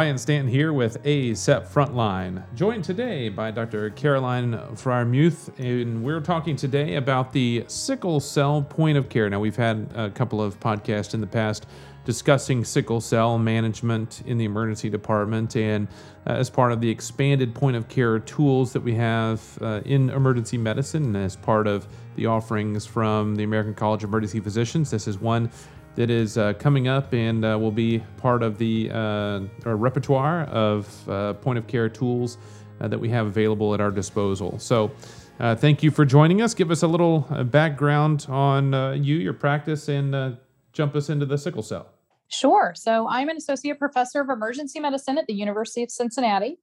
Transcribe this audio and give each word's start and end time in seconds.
Ryan 0.00 0.16
Stanton 0.16 0.50
here 0.50 0.72
with 0.72 1.02
ACEP 1.04 1.68
Frontline, 1.68 2.42
joined 2.54 2.84
today 2.84 3.28
by 3.28 3.50
Dr. 3.50 3.90
Caroline 3.90 4.54
Freiermuth, 4.72 5.50
and 5.58 6.02
we're 6.02 6.22
talking 6.22 6.56
today 6.56 6.94
about 6.94 7.34
the 7.34 7.66
sickle 7.66 8.18
cell 8.18 8.62
point 8.62 8.96
of 8.96 9.10
care. 9.10 9.28
Now, 9.28 9.40
we've 9.40 9.56
had 9.56 9.92
a 9.94 10.08
couple 10.08 10.40
of 10.40 10.58
podcasts 10.58 11.12
in 11.12 11.20
the 11.20 11.26
past 11.26 11.66
discussing 12.06 12.64
sickle 12.64 13.02
cell 13.02 13.36
management 13.36 14.22
in 14.24 14.38
the 14.38 14.46
emergency 14.46 14.88
department 14.88 15.54
and 15.54 15.86
uh, 16.26 16.30
as 16.30 16.48
part 16.48 16.72
of 16.72 16.80
the 16.80 16.88
expanded 16.88 17.54
point 17.54 17.76
of 17.76 17.86
care 17.88 18.18
tools 18.18 18.72
that 18.72 18.80
we 18.80 18.94
have 18.94 19.58
uh, 19.60 19.82
in 19.84 20.08
emergency 20.08 20.56
medicine 20.56 21.04
and 21.04 21.16
as 21.18 21.36
part 21.36 21.66
of 21.66 21.86
the 22.16 22.24
offerings 22.24 22.86
from 22.86 23.36
the 23.36 23.42
American 23.42 23.74
College 23.74 24.02
of 24.02 24.08
Emergency 24.08 24.40
Physicians. 24.40 24.90
This 24.90 25.06
is 25.06 25.18
one 25.18 25.50
that 25.96 26.10
is 26.10 26.38
uh, 26.38 26.52
coming 26.54 26.88
up 26.88 27.12
and 27.12 27.44
uh, 27.44 27.58
will 27.58 27.72
be 27.72 28.02
part 28.16 28.42
of 28.42 28.58
the 28.58 28.90
uh, 28.90 29.40
repertoire 29.64 30.44
of 30.44 31.08
uh, 31.08 31.34
point 31.34 31.58
of 31.58 31.66
care 31.66 31.88
tools 31.88 32.38
uh, 32.80 32.88
that 32.88 32.98
we 32.98 33.08
have 33.08 33.26
available 33.26 33.74
at 33.74 33.80
our 33.80 33.90
disposal. 33.90 34.58
So, 34.58 34.90
uh, 35.38 35.56
thank 35.56 35.82
you 35.82 35.90
for 35.90 36.04
joining 36.04 36.42
us. 36.42 36.52
Give 36.52 36.70
us 36.70 36.82
a 36.82 36.86
little 36.86 37.20
background 37.50 38.26
on 38.28 39.02
you, 39.02 39.16
your 39.16 39.32
practice, 39.32 39.88
and 39.88 40.36
jump 40.72 40.94
us 40.94 41.08
into 41.08 41.24
the 41.24 41.38
sickle 41.38 41.62
cell. 41.62 41.88
Sure. 42.28 42.74
So, 42.76 43.08
I'm 43.08 43.30
an 43.30 43.36
associate 43.36 43.78
professor 43.78 44.20
of 44.20 44.28
emergency 44.28 44.80
medicine 44.80 45.16
at 45.16 45.26
the 45.26 45.32
University 45.32 45.82
of 45.82 45.90
Cincinnati. 45.90 46.58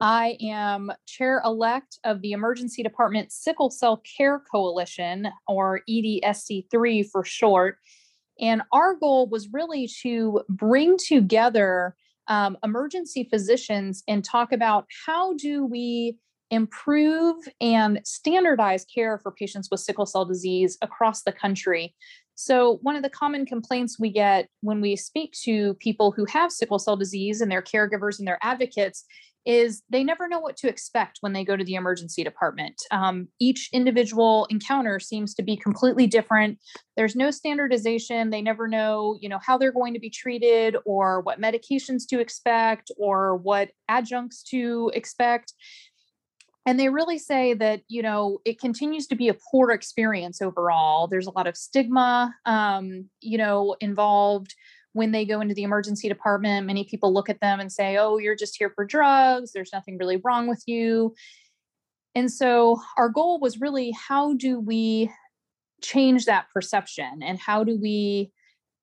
I 0.00 0.36
am 0.40 0.92
chair 1.06 1.42
elect 1.44 1.98
of 2.04 2.20
the 2.20 2.32
Emergency 2.32 2.82
Department 2.82 3.32
Sickle 3.32 3.70
Cell 3.70 4.00
Care 4.16 4.38
Coalition, 4.38 5.28
or 5.48 5.80
EDSC3 5.88 7.10
for 7.10 7.24
short. 7.24 7.78
And 8.40 8.62
our 8.72 8.94
goal 8.94 9.28
was 9.28 9.48
really 9.52 9.88
to 10.02 10.42
bring 10.48 10.96
together 10.96 11.94
um, 12.28 12.56
emergency 12.62 13.26
physicians 13.30 14.02
and 14.06 14.24
talk 14.24 14.52
about 14.52 14.86
how 15.06 15.34
do 15.34 15.64
we 15.64 16.16
improve 16.50 17.36
and 17.60 18.00
standardize 18.04 18.84
care 18.84 19.18
for 19.18 19.32
patients 19.32 19.68
with 19.70 19.80
sickle 19.80 20.06
cell 20.06 20.24
disease 20.24 20.78
across 20.82 21.22
the 21.22 21.32
country. 21.32 21.94
So, 22.34 22.78
one 22.82 22.94
of 22.94 23.02
the 23.02 23.10
common 23.10 23.46
complaints 23.46 23.98
we 23.98 24.10
get 24.10 24.48
when 24.60 24.80
we 24.80 24.94
speak 24.94 25.32
to 25.42 25.74
people 25.74 26.12
who 26.12 26.24
have 26.26 26.52
sickle 26.52 26.78
cell 26.78 26.96
disease 26.96 27.40
and 27.40 27.50
their 27.50 27.62
caregivers 27.62 28.18
and 28.18 28.28
their 28.28 28.38
advocates 28.42 29.04
is 29.46 29.82
they 29.88 30.04
never 30.04 30.28
know 30.28 30.40
what 30.40 30.56
to 30.58 30.68
expect 30.68 31.18
when 31.20 31.32
they 31.32 31.44
go 31.44 31.56
to 31.56 31.64
the 31.64 31.74
emergency 31.74 32.22
department. 32.22 32.74
Um, 32.90 33.28
each 33.40 33.70
individual 33.72 34.46
encounter 34.50 34.98
seems 35.00 35.34
to 35.34 35.42
be 35.42 35.56
completely 35.56 36.06
different. 36.06 36.58
There's 36.96 37.16
no 37.16 37.30
standardization. 37.30 38.30
They 38.30 38.42
never 38.42 38.68
know, 38.68 39.16
you 39.20 39.28
know, 39.28 39.38
how 39.44 39.56
they're 39.56 39.72
going 39.72 39.94
to 39.94 40.00
be 40.00 40.10
treated 40.10 40.76
or 40.84 41.20
what 41.22 41.40
medications 41.40 42.02
to 42.10 42.20
expect 42.20 42.90
or 42.98 43.36
what 43.36 43.70
adjuncts 43.88 44.42
to 44.50 44.90
expect. 44.94 45.54
And 46.66 46.78
they 46.78 46.90
really 46.90 47.18
say 47.18 47.54
that, 47.54 47.80
you 47.88 48.02
know, 48.02 48.40
it 48.44 48.60
continues 48.60 49.06
to 49.06 49.16
be 49.16 49.28
a 49.28 49.36
poor 49.50 49.70
experience 49.70 50.42
overall. 50.42 51.06
There's 51.06 51.26
a 51.26 51.30
lot 51.30 51.46
of 51.46 51.56
stigma, 51.56 52.34
um, 52.44 53.08
you 53.22 53.38
know, 53.38 53.74
involved 53.80 54.54
when 54.92 55.12
they 55.12 55.24
go 55.24 55.40
into 55.40 55.54
the 55.54 55.62
emergency 55.62 56.08
department, 56.08 56.66
many 56.66 56.84
people 56.84 57.12
look 57.12 57.28
at 57.28 57.40
them 57.40 57.60
and 57.60 57.70
say, 57.70 57.96
oh, 57.98 58.18
you're 58.18 58.36
just 58.36 58.56
here 58.58 58.72
for 58.74 58.84
drugs. 58.84 59.52
There's 59.52 59.72
nothing 59.72 59.98
really 59.98 60.20
wrong 60.24 60.48
with 60.48 60.62
you. 60.66 61.14
And 62.14 62.32
so 62.32 62.80
our 62.96 63.08
goal 63.08 63.38
was 63.38 63.60
really 63.60 63.92
how 63.92 64.34
do 64.34 64.58
we 64.58 65.10
change 65.82 66.24
that 66.24 66.46
perception 66.52 67.22
and 67.22 67.38
how 67.38 67.62
do 67.64 67.78
we 67.80 68.32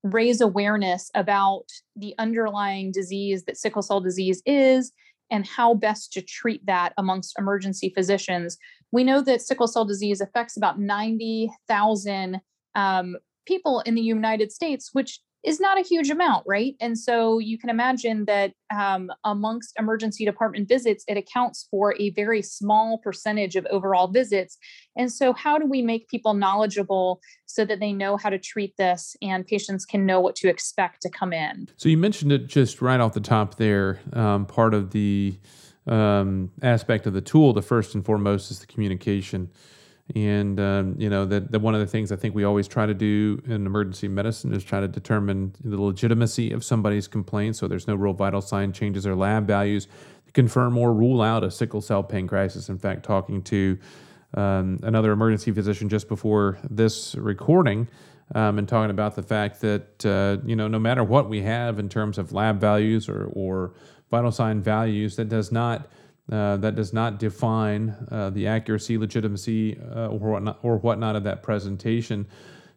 raise 0.02 0.40
awareness 0.40 1.10
about 1.14 1.64
the 1.96 2.14
underlying 2.18 2.92
disease 2.92 3.44
that 3.44 3.56
sickle 3.56 3.82
cell 3.82 4.00
disease 4.00 4.42
is 4.46 4.92
and 5.30 5.46
how 5.46 5.74
best 5.74 6.12
to 6.12 6.22
treat 6.22 6.64
that 6.66 6.92
amongst 6.96 7.38
emergency 7.38 7.92
physicians. 7.94 8.56
We 8.92 9.02
know 9.02 9.20
that 9.22 9.42
sickle 9.42 9.66
cell 9.66 9.84
disease 9.84 10.20
affects 10.20 10.56
about 10.56 10.78
90,000 10.78 12.40
um, 12.74 13.16
people 13.44 13.80
in 13.80 13.94
the 13.94 14.02
United 14.02 14.52
States, 14.52 14.90
which 14.92 15.20
is 15.46 15.60
not 15.60 15.78
a 15.78 15.82
huge 15.82 16.10
amount, 16.10 16.44
right? 16.44 16.74
And 16.80 16.98
so 16.98 17.38
you 17.38 17.56
can 17.56 17.70
imagine 17.70 18.24
that 18.24 18.52
um, 18.76 19.12
amongst 19.24 19.74
emergency 19.78 20.24
department 20.24 20.68
visits, 20.68 21.04
it 21.06 21.16
accounts 21.16 21.68
for 21.70 21.94
a 22.00 22.10
very 22.10 22.42
small 22.42 22.98
percentage 22.98 23.54
of 23.54 23.64
overall 23.70 24.08
visits. 24.08 24.58
And 24.96 25.10
so, 25.10 25.32
how 25.32 25.56
do 25.56 25.66
we 25.66 25.82
make 25.82 26.08
people 26.08 26.34
knowledgeable 26.34 27.20
so 27.46 27.64
that 27.64 27.78
they 27.78 27.92
know 27.92 28.16
how 28.16 28.28
to 28.28 28.38
treat 28.38 28.76
this 28.76 29.14
and 29.22 29.46
patients 29.46 29.84
can 29.86 30.04
know 30.04 30.20
what 30.20 30.34
to 30.36 30.48
expect 30.48 31.00
to 31.02 31.10
come 31.10 31.32
in? 31.32 31.68
So, 31.76 31.88
you 31.88 31.96
mentioned 31.96 32.32
it 32.32 32.48
just 32.48 32.82
right 32.82 32.98
off 32.98 33.12
the 33.14 33.20
top 33.20 33.54
there. 33.54 34.00
Um, 34.12 34.46
part 34.46 34.74
of 34.74 34.90
the 34.90 35.38
um, 35.86 36.50
aspect 36.60 37.06
of 37.06 37.12
the 37.12 37.20
tool, 37.20 37.52
the 37.52 37.62
first 37.62 37.94
and 37.94 38.04
foremost, 38.04 38.50
is 38.50 38.58
the 38.58 38.66
communication. 38.66 39.50
And 40.14 40.60
um, 40.60 40.94
you 40.98 41.10
know 41.10 41.24
that, 41.24 41.50
that 41.50 41.58
one 41.58 41.74
of 41.74 41.80
the 41.80 41.86
things 41.86 42.12
I 42.12 42.16
think 42.16 42.34
we 42.34 42.44
always 42.44 42.68
try 42.68 42.86
to 42.86 42.94
do 42.94 43.42
in 43.46 43.66
emergency 43.66 44.06
medicine 44.06 44.54
is 44.54 44.62
try 44.62 44.80
to 44.80 44.86
determine 44.86 45.54
the 45.64 45.80
legitimacy 45.80 46.52
of 46.52 46.62
somebody's 46.62 47.08
complaint. 47.08 47.56
So 47.56 47.66
there's 47.66 47.88
no 47.88 47.96
real 47.96 48.12
vital 48.12 48.40
sign 48.40 48.72
changes 48.72 49.04
or 49.04 49.16
lab 49.16 49.48
values 49.48 49.88
to 50.26 50.32
confirm 50.32 50.78
or 50.78 50.94
rule 50.94 51.20
out 51.20 51.42
a 51.42 51.50
sickle 51.50 51.80
cell 51.80 52.04
pain 52.04 52.28
crisis. 52.28 52.68
In 52.68 52.78
fact, 52.78 53.02
talking 53.02 53.42
to 53.42 53.78
um, 54.34 54.78
another 54.84 55.10
emergency 55.10 55.50
physician 55.50 55.88
just 55.88 56.08
before 56.08 56.58
this 56.70 57.16
recording, 57.16 57.88
um, 58.34 58.58
and 58.58 58.68
talking 58.68 58.90
about 58.90 59.16
the 59.16 59.22
fact 59.22 59.60
that 59.62 60.06
uh, 60.06 60.36
you 60.46 60.54
know 60.54 60.68
no 60.68 60.78
matter 60.78 61.02
what 61.02 61.28
we 61.28 61.42
have 61.42 61.80
in 61.80 61.88
terms 61.88 62.16
of 62.16 62.32
lab 62.32 62.60
values 62.60 63.08
or 63.08 63.30
or 63.32 63.72
vital 64.10 64.30
sign 64.30 64.62
values, 64.62 65.16
that 65.16 65.28
does 65.28 65.50
not 65.50 65.88
uh, 66.30 66.56
that 66.56 66.74
does 66.74 66.92
not 66.92 67.20
define 67.20 67.94
uh, 68.10 68.30
the 68.30 68.48
accuracy, 68.48 68.98
legitimacy, 68.98 69.78
uh, 69.94 70.08
or 70.08 70.32
whatnot, 70.32 70.58
or 70.62 70.76
whatnot 70.78 71.14
of 71.14 71.22
that 71.22 71.42
presentation. 71.42 72.26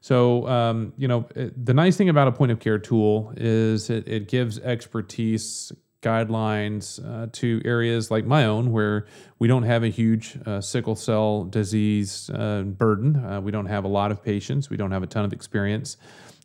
So, 0.02 0.48
um, 0.48 0.94
you 0.98 1.08
know, 1.08 1.28
it, 1.36 1.66
the 1.66 1.74
nice 1.74 1.98
thing 1.98 2.10
about 2.10 2.28
a 2.28 2.32
point 2.32 2.52
of 2.52 2.60
care 2.60 2.78
tool 2.78 3.34
is 3.36 3.90
it, 3.90 4.08
it 4.08 4.28
gives 4.28 4.60
expertise 4.60 5.72
guidelines 6.04 7.04
uh, 7.04 7.28
to 7.34 7.60
areas 7.66 8.12
like 8.12 8.26
my 8.26 8.46
own 8.46 8.72
where 8.72 9.08
we 9.40 9.48
don't 9.48 9.64
have 9.64 9.84
a 9.84 9.90
huge 9.90 10.38
uh, 10.46 10.62
sickle 10.62 10.96
cell 10.96 11.44
disease 11.44 12.30
uh, 12.30 12.62
burden. 12.62 13.44
we 13.44 13.52
don't 13.52 13.66
have 13.66 13.84
a 13.84 13.90
lot 13.90 14.12
of 14.12 14.24
patients. 14.24 14.70
We 14.70 14.78
don't 14.78 14.92
have 14.92 15.04
a 15.04 15.08
ton 15.08 15.26
of 15.26 15.34
experience. 15.34 15.98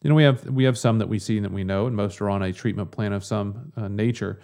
You 0.03 0.09
know, 0.09 0.17
we 0.17 0.23
have 0.23 0.45
we 0.47 0.65
have 0.65 0.79
some 0.79 0.99
that 0.99 1.09
we 1.09 1.19
see 1.19 1.37
and 1.37 1.45
that 1.45 1.53
we 1.53 1.65
know, 1.65 1.87
and 1.87 1.95
most 1.95 2.21
are 2.21 2.31
on 2.31 2.43
a 2.43 2.53
treatment 2.53 2.91
plan 2.91 3.13
of 3.13 3.25
some 3.25 3.73
nature 3.91 4.41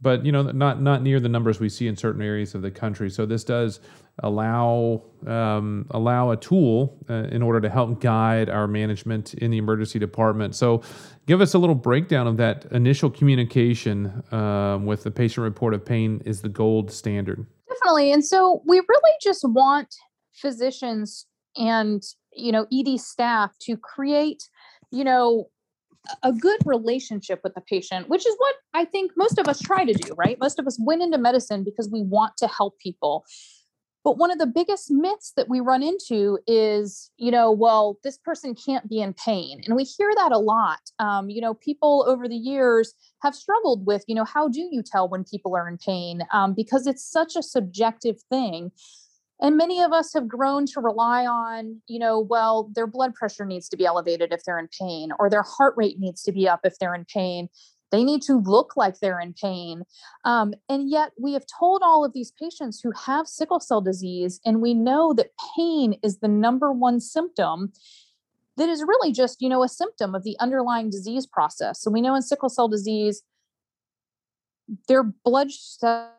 but 0.00 0.24
you 0.24 0.32
know 0.32 0.42
not 0.42 0.80
not 0.80 1.02
near 1.02 1.20
the 1.20 1.28
numbers 1.28 1.60
we 1.60 1.68
see 1.68 1.86
in 1.86 1.96
certain 1.96 2.22
areas 2.22 2.54
of 2.54 2.62
the 2.62 2.70
country. 2.70 3.10
So 3.10 3.26
this 3.26 3.44
does 3.44 3.80
allow 4.20 5.02
um, 5.26 5.86
allow 5.90 6.30
a 6.30 6.36
tool 6.36 6.98
uh, 7.08 7.28
in 7.30 7.42
order 7.42 7.60
to 7.60 7.68
help 7.68 8.00
guide 8.00 8.48
our 8.48 8.66
management 8.66 9.34
in 9.34 9.50
the 9.50 9.58
emergency 9.58 9.98
department. 9.98 10.54
So 10.54 10.82
give 11.26 11.40
us 11.40 11.54
a 11.54 11.58
little 11.58 11.74
breakdown 11.74 12.26
of 12.26 12.36
that 12.38 12.66
initial 12.70 13.10
communication 13.10 14.22
um, 14.32 14.86
with 14.86 15.04
the 15.04 15.10
patient 15.10 15.44
report 15.44 15.74
of 15.74 15.84
pain 15.84 16.22
is 16.24 16.42
the 16.42 16.48
gold 16.48 16.90
standard. 16.90 17.46
Definitely, 17.68 18.12
and 18.12 18.24
so 18.24 18.62
we 18.66 18.78
really 18.78 19.12
just 19.22 19.44
want 19.44 19.94
physicians 20.32 21.26
and 21.56 22.02
you 22.32 22.52
know 22.52 22.66
ED 22.72 22.98
staff 23.00 23.52
to 23.60 23.76
create 23.76 24.48
you 24.90 25.04
know 25.04 25.48
a 26.22 26.32
good 26.32 26.60
relationship 26.64 27.40
with 27.44 27.54
the 27.54 27.60
patient, 27.60 28.08
which 28.08 28.26
is 28.26 28.34
what 28.38 28.54
I 28.74 28.84
think 28.84 29.12
most 29.16 29.38
of 29.38 29.48
us 29.48 29.60
try 29.60 29.84
to 29.84 29.92
do, 29.92 30.14
right? 30.16 30.38
Most 30.40 30.58
of 30.58 30.66
us 30.66 30.78
went 30.80 31.02
into 31.02 31.18
medicine 31.18 31.64
because 31.64 31.88
we 31.90 32.02
want 32.02 32.36
to 32.38 32.48
help 32.48 32.78
people. 32.78 33.24
But 34.02 34.16
one 34.16 34.30
of 34.30 34.38
the 34.38 34.46
biggest 34.46 34.90
myths 34.90 35.32
that 35.36 35.48
we 35.48 35.60
run 35.60 35.82
into 35.82 36.38
is, 36.46 37.10
you 37.18 37.30
know, 37.30 37.52
well, 37.52 37.98
this 38.02 38.16
person 38.16 38.54
can't 38.54 38.88
be 38.88 39.00
in 39.00 39.12
pain. 39.12 39.60
And 39.66 39.76
we 39.76 39.84
hear 39.84 40.10
that 40.16 40.32
a 40.32 40.38
lot. 40.38 40.78
Um, 40.98 41.28
you 41.28 41.42
know, 41.42 41.52
people 41.52 42.06
over 42.08 42.26
the 42.26 42.36
years 42.36 42.94
have 43.22 43.34
struggled 43.34 43.86
with, 43.86 44.04
you 44.08 44.14
know, 44.14 44.24
how 44.24 44.48
do 44.48 44.60
you 44.60 44.82
tell 44.82 45.08
when 45.08 45.24
people 45.24 45.54
are 45.54 45.68
in 45.68 45.76
pain? 45.76 46.22
Um, 46.32 46.54
because 46.54 46.86
it's 46.86 47.04
such 47.04 47.36
a 47.36 47.42
subjective 47.42 48.16
thing 48.30 48.72
and 49.40 49.56
many 49.56 49.80
of 49.80 49.92
us 49.92 50.12
have 50.12 50.28
grown 50.28 50.66
to 50.66 50.80
rely 50.80 51.26
on 51.26 51.80
you 51.86 51.98
know 51.98 52.18
well 52.18 52.70
their 52.74 52.86
blood 52.86 53.14
pressure 53.14 53.44
needs 53.44 53.68
to 53.68 53.76
be 53.76 53.86
elevated 53.86 54.32
if 54.32 54.44
they're 54.44 54.58
in 54.58 54.68
pain 54.78 55.10
or 55.18 55.28
their 55.28 55.42
heart 55.42 55.74
rate 55.76 55.98
needs 55.98 56.22
to 56.22 56.32
be 56.32 56.48
up 56.48 56.60
if 56.64 56.78
they're 56.78 56.94
in 56.94 57.04
pain. 57.04 57.48
They 57.90 58.04
need 58.04 58.22
to 58.22 58.34
look 58.34 58.76
like 58.76 59.00
they're 59.00 59.18
in 59.18 59.34
pain. 59.34 59.82
Um, 60.24 60.54
and 60.68 60.88
yet 60.88 61.10
we 61.18 61.32
have 61.32 61.42
told 61.58 61.82
all 61.82 62.04
of 62.04 62.12
these 62.12 62.30
patients 62.30 62.80
who 62.80 62.92
have 62.92 63.26
sickle 63.26 63.58
cell 63.58 63.80
disease 63.80 64.40
and 64.44 64.62
we 64.62 64.74
know 64.74 65.12
that 65.14 65.32
pain 65.56 65.94
is 66.04 66.18
the 66.18 66.28
number 66.28 66.70
one 66.70 67.00
symptom 67.00 67.72
that 68.56 68.68
is 68.68 68.84
really 68.86 69.10
just 69.10 69.40
you 69.40 69.48
know 69.48 69.62
a 69.62 69.68
symptom 69.68 70.14
of 70.14 70.22
the 70.22 70.36
underlying 70.38 70.90
disease 70.90 71.26
process. 71.26 71.80
So 71.80 71.90
we 71.90 72.00
know 72.00 72.14
in 72.14 72.22
sickle 72.22 72.48
cell 72.48 72.68
disease 72.68 73.22
their 74.86 75.02
blood 75.02 75.50
cells 75.50 76.10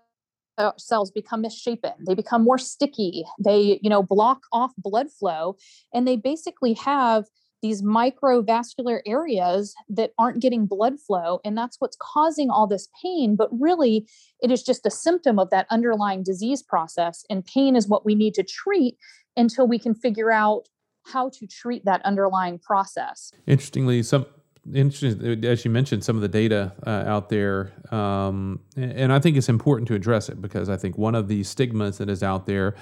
Uh, 0.58 0.72
cells 0.78 1.12
become 1.12 1.42
misshapen 1.42 1.94
they 2.06 2.14
become 2.14 2.44
more 2.44 2.58
sticky 2.58 3.24
they 3.40 3.80
you 3.82 3.90
know 3.90 4.04
block 4.04 4.42
off 4.52 4.72
blood 4.78 5.08
flow 5.10 5.56
and 5.94 6.08
they 6.08 6.18
basically 6.18 6.74
have 6.74 7.26
these 7.62 7.82
microvascular 7.82 9.02
areas 9.06 9.76
that 9.90 10.12
aren't 10.18 10.42
getting 10.42 10.66
blood 10.66 11.00
flow. 11.00 11.40
And 11.46 11.58
that's 11.58 11.78
what's 11.80 11.98
causing 12.00 12.50
all 12.50 12.68
this 12.68 12.90
pain. 13.02 13.36
But 13.36 13.50
really, 13.52 14.08
it 14.42 14.52
is 14.52 14.64
just 14.64 14.86
a 14.86 14.92
symptom 14.92 15.40
of 15.40 15.50
that 15.52 15.68
underlying 15.70 16.24
disease 16.24 16.64
process. 16.64 17.24
And 17.30 17.46
pain 17.46 17.76
is 17.76 17.88
what 17.88 18.06
we 18.06 18.16
need 18.16 18.34
to 18.36 18.44
treat 18.44 18.98
until 19.38 19.68
we 19.68 19.80
can 19.80 19.94
figure 19.94 20.32
out 20.32 20.68
how 21.06 21.30
to 21.30 21.48
treat 21.48 21.86
that 21.86 22.02
underlying 22.04 22.60
process. 22.60 23.32
Interestingly, 23.48 24.04
some 24.04 24.26
interesting 24.74 25.44
as 25.44 25.66
you 25.66 25.72
mentioned 25.72 26.04
some 26.04 26.16
of 26.16 26.22
the 26.22 26.28
data 26.28 26.72
uh, 26.86 26.90
out 27.08 27.30
there 27.30 27.72
um, 27.92 28.60
and 28.76 29.12
i 29.12 29.20
think 29.20 29.36
it's 29.36 29.50
important 29.50 29.88
to 29.88 29.96
address 29.96 30.30
it 30.30 30.40
because 30.42 30.70
i 30.70 30.78
think 30.78 30.98
one 30.98 31.16
of 31.16 31.28
the 31.28 31.44
stigmas 31.44 31.98
that 31.98 32.10
is 32.10 32.22
out 32.22 32.46
there 32.46 32.76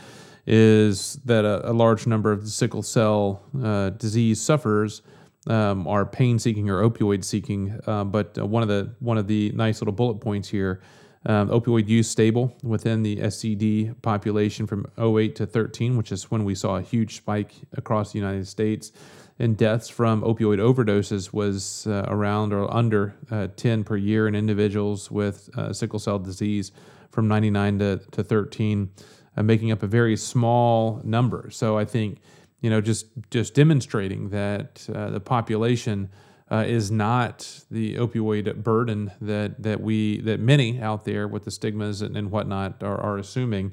is 0.45 1.19
that 1.25 1.45
a, 1.45 1.69
a 1.69 1.73
large 1.73 2.05
number 2.05 2.31
of 2.31 2.49
sickle 2.49 2.83
cell 2.83 3.43
uh, 3.63 3.91
disease 3.91 4.41
sufferers 4.41 5.01
um, 5.47 5.87
are 5.87 6.05
pain 6.05 6.37
seeking 6.37 6.69
or 6.69 6.81
opioid 6.87 7.23
seeking 7.23 7.79
uh, 7.87 8.03
but 8.03 8.37
one 8.37 8.61
of 8.61 8.67
the 8.67 8.93
one 8.99 9.17
of 9.17 9.27
the 9.27 9.51
nice 9.53 9.79
little 9.79 9.93
bullet 9.93 10.15
points 10.15 10.49
here 10.49 10.81
um, 11.25 11.49
opioid 11.49 11.87
use 11.87 12.09
stable 12.09 12.55
within 12.63 13.03
the 13.03 13.17
SCD 13.17 13.93
population 14.01 14.65
from 14.67 14.85
08 14.97 15.35
to 15.35 15.45
13, 15.45 15.97
which 15.97 16.11
is 16.11 16.31
when 16.31 16.45
we 16.45 16.55
saw 16.55 16.77
a 16.77 16.81
huge 16.81 17.17
spike 17.17 17.53
across 17.75 18.13
the 18.13 18.19
United 18.19 18.47
States 18.47 18.91
and 19.39 19.55
deaths 19.55 19.87
from 19.87 20.21
opioid 20.21 20.59
overdoses 20.59 21.31
was 21.31 21.87
uh, 21.87 22.05
around 22.07 22.53
or 22.53 22.71
under 22.73 23.15
uh, 23.31 23.47
10 23.55 23.85
per 23.85 23.95
year 23.95 24.27
in 24.27 24.35
individuals 24.35 25.09
with 25.09 25.49
uh, 25.57 25.71
sickle 25.71 25.97
cell 25.97 26.19
disease 26.19 26.73
from 27.09 27.27
99 27.27 27.79
to, 27.79 27.97
to 28.11 28.23
13, 28.23 28.89
uh, 29.37 29.43
making 29.43 29.71
up 29.71 29.81
a 29.81 29.87
very 29.87 30.17
small 30.17 31.01
number. 31.05 31.49
So 31.51 31.77
I 31.77 31.85
think, 31.85 32.19
you 32.59 32.69
know, 32.69 32.81
just 32.81 33.07
just 33.31 33.53
demonstrating 33.53 34.29
that 34.29 34.85
uh, 34.93 35.09
the 35.09 35.21
population 35.21 36.09
uh, 36.51 36.65
is 36.67 36.89
not 36.89 37.61
the 37.69 37.95
opioid 37.95 38.63
burden 38.63 39.11
that 39.21 39.61
that 39.61 39.81
we 39.81 40.21
that 40.21 40.39
many 40.39 40.81
out 40.81 41.05
there 41.05 41.27
with 41.27 41.45
the 41.45 41.51
stigmas 41.51 42.01
and, 42.01 42.17
and 42.17 42.31
whatnot 42.31 42.81
are, 42.81 42.99
are 42.99 43.17
assuming 43.17 43.71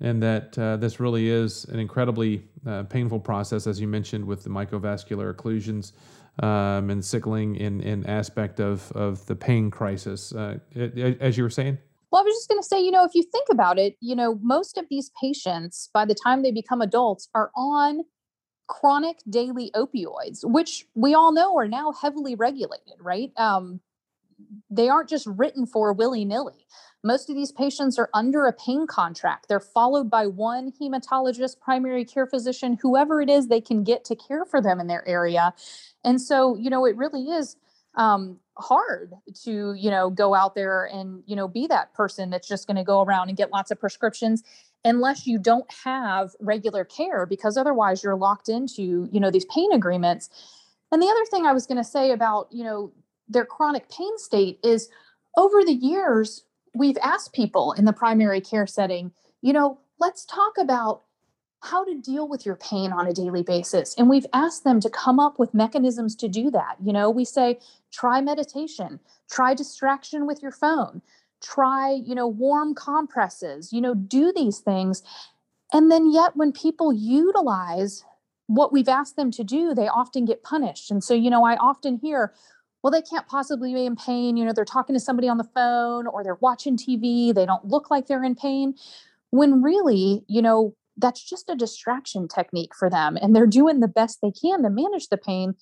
and 0.00 0.22
that 0.22 0.56
uh, 0.58 0.76
this 0.76 1.00
really 1.00 1.28
is 1.28 1.64
an 1.66 1.78
incredibly 1.78 2.42
uh, 2.66 2.84
painful 2.84 3.20
process, 3.20 3.66
as 3.66 3.80
you 3.80 3.88
mentioned, 3.88 4.24
with 4.24 4.44
the 4.44 4.50
microvascular 4.50 5.34
occlusions 5.34 5.92
um, 6.44 6.90
and 6.90 7.04
sickling 7.04 7.56
in, 7.56 7.80
in 7.80 8.06
aspect 8.06 8.60
of, 8.60 8.90
of 8.92 9.24
the 9.26 9.34
pain 9.34 9.70
crisis, 9.70 10.32
uh, 10.32 10.58
as 11.20 11.36
you 11.36 11.42
were 11.42 11.50
saying? 11.50 11.78
Well, 12.10 12.22
I 12.22 12.24
was 12.24 12.34
just 12.36 12.48
going 12.48 12.62
to 12.62 12.66
say, 12.66 12.80
you 12.80 12.90
know, 12.90 13.04
if 13.04 13.14
you 13.14 13.22
think 13.22 13.48
about 13.50 13.78
it, 13.78 13.96
you 14.00 14.14
know, 14.14 14.38
most 14.40 14.78
of 14.78 14.86
these 14.88 15.10
patients, 15.20 15.90
by 15.92 16.04
the 16.04 16.14
time 16.14 16.42
they 16.42 16.52
become 16.52 16.80
adults, 16.80 17.28
are 17.34 17.50
on 17.54 18.02
chronic 18.68 19.18
daily 19.28 19.70
opioids, 19.74 20.44
which 20.44 20.86
we 20.94 21.14
all 21.14 21.32
know 21.32 21.56
are 21.58 21.66
now 21.66 21.92
heavily 21.92 22.34
regulated, 22.34 22.94
right? 23.00 23.32
Um, 23.36 23.80
they 24.70 24.88
aren't 24.88 25.08
just 25.08 25.26
written 25.26 25.66
for 25.66 25.92
willy 25.92 26.24
nilly. 26.24 26.66
Most 27.02 27.30
of 27.30 27.36
these 27.36 27.52
patients 27.52 27.98
are 27.98 28.10
under 28.12 28.46
a 28.46 28.52
pain 28.52 28.86
contract. 28.86 29.48
They're 29.48 29.60
followed 29.60 30.10
by 30.10 30.26
one 30.26 30.72
hematologist, 30.80 31.60
primary 31.60 32.04
care 32.04 32.26
physician, 32.26 32.78
whoever 32.80 33.20
it 33.20 33.30
is 33.30 33.48
they 33.48 33.60
can 33.60 33.84
get 33.84 34.04
to 34.06 34.16
care 34.16 34.44
for 34.44 34.60
them 34.60 34.80
in 34.80 34.86
their 34.86 35.06
area. 35.08 35.54
And 36.04 36.20
so, 36.20 36.56
you 36.56 36.70
know, 36.70 36.84
it 36.84 36.96
really 36.96 37.30
is 37.30 37.56
um, 37.94 38.38
hard 38.58 39.14
to, 39.44 39.74
you 39.74 39.90
know, 39.90 40.10
go 40.10 40.34
out 40.34 40.54
there 40.54 40.84
and, 40.84 41.22
you 41.26 41.36
know, 41.36 41.48
be 41.48 41.66
that 41.68 41.94
person 41.94 42.30
that's 42.30 42.48
just 42.48 42.66
going 42.66 42.76
to 42.76 42.84
go 42.84 43.02
around 43.02 43.28
and 43.28 43.36
get 43.36 43.52
lots 43.52 43.70
of 43.70 43.80
prescriptions 43.80 44.42
unless 44.84 45.26
you 45.26 45.38
don't 45.38 45.70
have 45.84 46.30
regular 46.40 46.84
care 46.84 47.26
because 47.26 47.56
otherwise 47.56 48.02
you're 48.02 48.16
locked 48.16 48.48
into, 48.48 49.08
you 49.10 49.20
know, 49.20 49.30
these 49.30 49.44
pain 49.46 49.72
agreements. 49.72 50.30
And 50.92 51.02
the 51.02 51.08
other 51.08 51.24
thing 51.26 51.46
I 51.46 51.52
was 51.52 51.66
going 51.66 51.78
to 51.78 51.84
say 51.84 52.12
about, 52.12 52.48
you 52.50 52.64
know, 52.64 52.92
their 53.28 53.44
chronic 53.44 53.90
pain 53.90 54.16
state 54.18 54.58
is 54.62 54.88
over 55.36 55.64
the 55.64 55.74
years 55.74 56.44
we've 56.74 56.98
asked 57.02 57.32
people 57.32 57.72
in 57.72 57.84
the 57.84 57.92
primary 57.92 58.40
care 58.40 58.66
setting, 58.66 59.12
you 59.42 59.52
know, 59.52 59.78
let's 59.98 60.24
talk 60.24 60.56
about 60.58 61.02
how 61.60 61.84
to 61.84 62.00
deal 62.00 62.28
with 62.28 62.46
your 62.46 62.54
pain 62.56 62.92
on 62.92 63.06
a 63.06 63.12
daily 63.12 63.42
basis. 63.42 63.94
And 63.98 64.08
we've 64.08 64.26
asked 64.32 64.62
them 64.62 64.80
to 64.80 64.90
come 64.90 65.18
up 65.18 65.38
with 65.38 65.54
mechanisms 65.54 66.14
to 66.16 66.28
do 66.28 66.50
that. 66.52 66.76
You 66.82 66.92
know, 66.92 67.10
we 67.10 67.24
say, 67.24 67.58
try 67.90 68.20
meditation, 68.20 69.00
try 69.28 69.54
distraction 69.54 70.26
with 70.26 70.40
your 70.40 70.52
phone, 70.52 71.02
try, 71.42 71.90
you 71.90 72.14
know, 72.14 72.26
warm 72.26 72.74
compresses, 72.74 73.72
you 73.72 73.80
know, 73.80 73.94
do 73.94 74.32
these 74.34 74.58
things. 74.58 75.02
And 75.72 75.90
then 75.90 76.12
yet, 76.12 76.36
when 76.36 76.52
people 76.52 76.92
utilize 76.92 78.04
what 78.46 78.72
we've 78.72 78.88
asked 78.88 79.16
them 79.16 79.30
to 79.32 79.44
do, 79.44 79.74
they 79.74 79.88
often 79.88 80.24
get 80.24 80.42
punished. 80.42 80.90
And 80.90 81.04
so, 81.04 81.14
you 81.14 81.30
know, 81.30 81.44
I 81.44 81.56
often 81.56 81.98
hear, 81.98 82.32
well, 82.82 82.90
they 82.90 83.02
can't 83.02 83.26
possibly 83.28 83.74
be 83.74 83.84
in 83.84 83.96
pain. 83.96 84.36
You 84.36 84.44
know, 84.44 84.52
they're 84.52 84.64
talking 84.64 84.94
to 84.94 85.00
somebody 85.00 85.28
on 85.28 85.36
the 85.36 85.48
phone 85.54 86.06
or 86.06 86.24
they're 86.24 86.38
watching 86.40 86.76
TV. 86.76 87.34
They 87.34 87.44
don't 87.44 87.66
look 87.66 87.90
like 87.90 88.06
they're 88.06 88.24
in 88.24 88.34
pain. 88.34 88.74
When 89.30 89.62
really, 89.62 90.24
you 90.28 90.40
know, 90.40 90.74
that's 90.96 91.22
just 91.22 91.50
a 91.50 91.54
distraction 91.54 92.26
technique 92.26 92.74
for 92.74 92.90
them 92.90 93.16
and 93.20 93.34
they're 93.34 93.46
doing 93.46 93.80
the 93.80 93.88
best 93.88 94.18
they 94.20 94.32
can 94.32 94.62
to 94.62 94.70
manage 94.70 95.08
the 95.08 95.16
pain. 95.16 95.54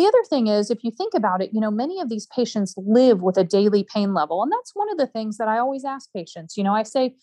The 0.00 0.06
other 0.06 0.24
thing 0.30 0.46
is, 0.46 0.70
if 0.70 0.82
you 0.82 0.90
think 0.90 1.12
about 1.12 1.42
it, 1.42 1.50
you 1.52 1.60
know, 1.60 1.70
many 1.70 2.00
of 2.00 2.08
these 2.08 2.26
patients 2.34 2.72
live 2.78 3.20
with 3.20 3.36
a 3.36 3.44
daily 3.44 3.84
pain 3.84 4.14
level. 4.14 4.42
And 4.42 4.50
that's 4.50 4.74
one 4.74 4.90
of 4.90 4.96
the 4.96 5.06
things 5.06 5.36
that 5.36 5.46
I 5.46 5.58
always 5.58 5.84
ask 5.84 6.10
patients. 6.10 6.56
You 6.56 6.64
know, 6.64 6.74
I 6.74 6.84
say, 6.84 7.16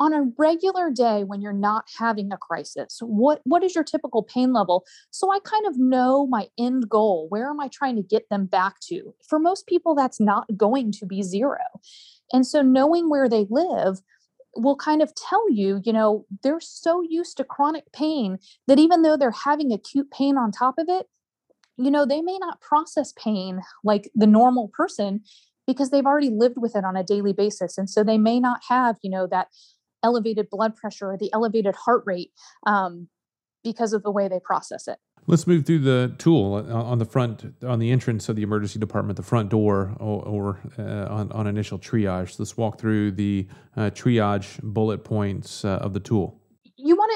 on 0.00 0.12
a 0.12 0.26
regular 0.36 0.90
day 0.90 1.22
when 1.22 1.40
you're 1.40 1.52
not 1.52 1.84
having 1.98 2.32
a 2.32 2.36
crisis 2.36 2.98
what 3.00 3.40
what 3.42 3.64
is 3.64 3.74
your 3.74 3.82
typical 3.82 4.22
pain 4.22 4.52
level 4.52 4.84
so 5.10 5.32
i 5.32 5.40
kind 5.40 5.66
of 5.66 5.76
know 5.76 6.24
my 6.24 6.46
end 6.56 6.88
goal 6.88 7.26
where 7.30 7.50
am 7.50 7.58
i 7.58 7.66
trying 7.66 7.96
to 7.96 8.02
get 8.02 8.28
them 8.30 8.46
back 8.46 8.78
to 8.78 9.12
for 9.28 9.40
most 9.40 9.66
people 9.66 9.96
that's 9.96 10.20
not 10.20 10.46
going 10.56 10.92
to 10.92 11.04
be 11.04 11.20
zero 11.20 11.58
and 12.32 12.46
so 12.46 12.62
knowing 12.62 13.10
where 13.10 13.28
they 13.28 13.44
live 13.50 13.98
will 14.54 14.76
kind 14.76 15.02
of 15.02 15.12
tell 15.16 15.50
you 15.50 15.80
you 15.84 15.92
know 15.92 16.24
they're 16.44 16.60
so 16.60 17.02
used 17.02 17.36
to 17.36 17.42
chronic 17.42 17.90
pain 17.92 18.38
that 18.68 18.78
even 18.78 19.02
though 19.02 19.16
they're 19.16 19.32
having 19.32 19.72
acute 19.72 20.12
pain 20.12 20.38
on 20.38 20.52
top 20.52 20.78
of 20.78 20.88
it 20.88 21.08
you 21.78 21.90
know 21.90 22.04
they 22.04 22.20
may 22.20 22.38
not 22.38 22.60
process 22.60 23.12
pain 23.12 23.60
like 23.84 24.10
the 24.14 24.26
normal 24.26 24.68
person 24.68 25.20
because 25.66 25.90
they've 25.90 26.06
already 26.06 26.30
lived 26.30 26.56
with 26.58 26.74
it 26.74 26.84
on 26.84 26.96
a 26.96 27.04
daily 27.04 27.32
basis 27.32 27.78
and 27.78 27.88
so 27.88 28.02
they 28.02 28.18
may 28.18 28.40
not 28.40 28.60
have 28.68 28.96
you 29.02 29.10
know 29.10 29.26
that 29.26 29.48
elevated 30.02 30.48
blood 30.50 30.76
pressure 30.76 31.12
or 31.12 31.16
the 31.18 31.32
elevated 31.32 31.74
heart 31.74 32.02
rate 32.06 32.32
um, 32.66 33.08
because 33.64 33.92
of 33.92 34.02
the 34.02 34.10
way 34.10 34.28
they 34.28 34.40
process 34.40 34.88
it. 34.88 34.98
Let's 35.26 35.46
move 35.46 35.66
through 35.66 35.80
the 35.80 36.14
tool 36.16 36.54
uh, 36.54 36.72
on 36.72 36.98
the 36.98 37.04
front, 37.04 37.54
on 37.62 37.80
the 37.80 37.90
entrance 37.90 38.30
of 38.30 38.36
the 38.36 38.42
emergency 38.42 38.78
department, 38.78 39.18
the 39.18 39.22
front 39.22 39.50
door, 39.50 39.94
or, 39.98 40.22
or 40.22 40.58
uh, 40.78 41.12
on, 41.12 41.30
on, 41.32 41.46
initial 41.46 41.78
triage. 41.78 42.38
Let's 42.38 42.56
walk 42.56 42.78
through 42.80 43.12
the 43.12 43.46
uh, 43.76 43.90
triage 43.90 44.58
bullet 44.62 45.04
points 45.04 45.66
uh, 45.66 45.80
of 45.82 45.92
the 45.92 46.00
tool. 46.00 46.37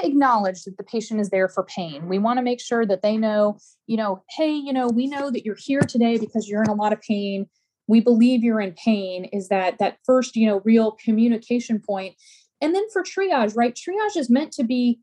Acknowledge 0.02 0.64
that 0.64 0.76
the 0.76 0.85
patient 0.85 1.21
is 1.21 1.30
there 1.30 1.49
for 1.49 1.64
pain. 1.64 2.09
We 2.09 2.18
want 2.18 2.38
to 2.38 2.42
make 2.42 2.61
sure 2.61 2.85
that 2.87 3.02
they 3.02 3.16
know, 3.16 3.59
you 3.87 3.97
know, 3.97 4.23
hey, 4.37 4.50
you 4.50 4.73
know, 4.73 4.88
we 4.88 5.06
know 5.06 5.30
that 5.30 5.44
you're 5.44 5.56
here 5.59 5.80
today 5.80 6.18
because 6.18 6.49
you're 6.49 6.62
in 6.62 6.71
a 6.71 6.75
lot 6.75 6.92
of 6.92 7.00
pain. 7.00 7.47
We 7.87 8.00
believe 8.00 8.42
you're 8.42 8.61
in 8.61 8.73
pain. 8.73 9.26
Is 9.26 9.49
that 9.49 9.78
that 9.78 9.99
first, 10.04 10.37
you 10.37 10.47
know, 10.47 10.61
real 10.64 10.92
communication 10.92 11.80
point? 11.80 12.16
And 12.61 12.75
then 12.75 12.85
for 12.92 13.02
triage, 13.02 13.56
right? 13.56 13.75
Triage 13.75 14.16
is 14.16 14.30
meant 14.30 14.52
to 14.52 14.64
be 14.64 15.00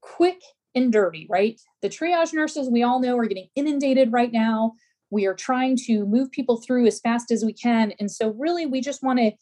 quick 0.00 0.40
and 0.74 0.92
dirty, 0.92 1.26
right? 1.30 1.60
The 1.82 1.88
triage 1.88 2.32
nurses 2.32 2.68
we 2.68 2.82
all 2.82 3.00
know 3.00 3.16
are 3.16 3.26
getting 3.26 3.48
inundated 3.54 4.12
right 4.12 4.32
now. 4.32 4.72
We 5.10 5.26
are 5.26 5.34
trying 5.34 5.76
to 5.86 6.04
move 6.06 6.30
people 6.32 6.56
through 6.56 6.86
as 6.86 7.00
fast 7.00 7.30
as 7.30 7.44
we 7.44 7.52
can. 7.52 7.92
And 8.00 8.10
so, 8.10 8.30
really, 8.30 8.66
we 8.66 8.80
just 8.80 9.02
want 9.02 9.18
to 9.20 9.32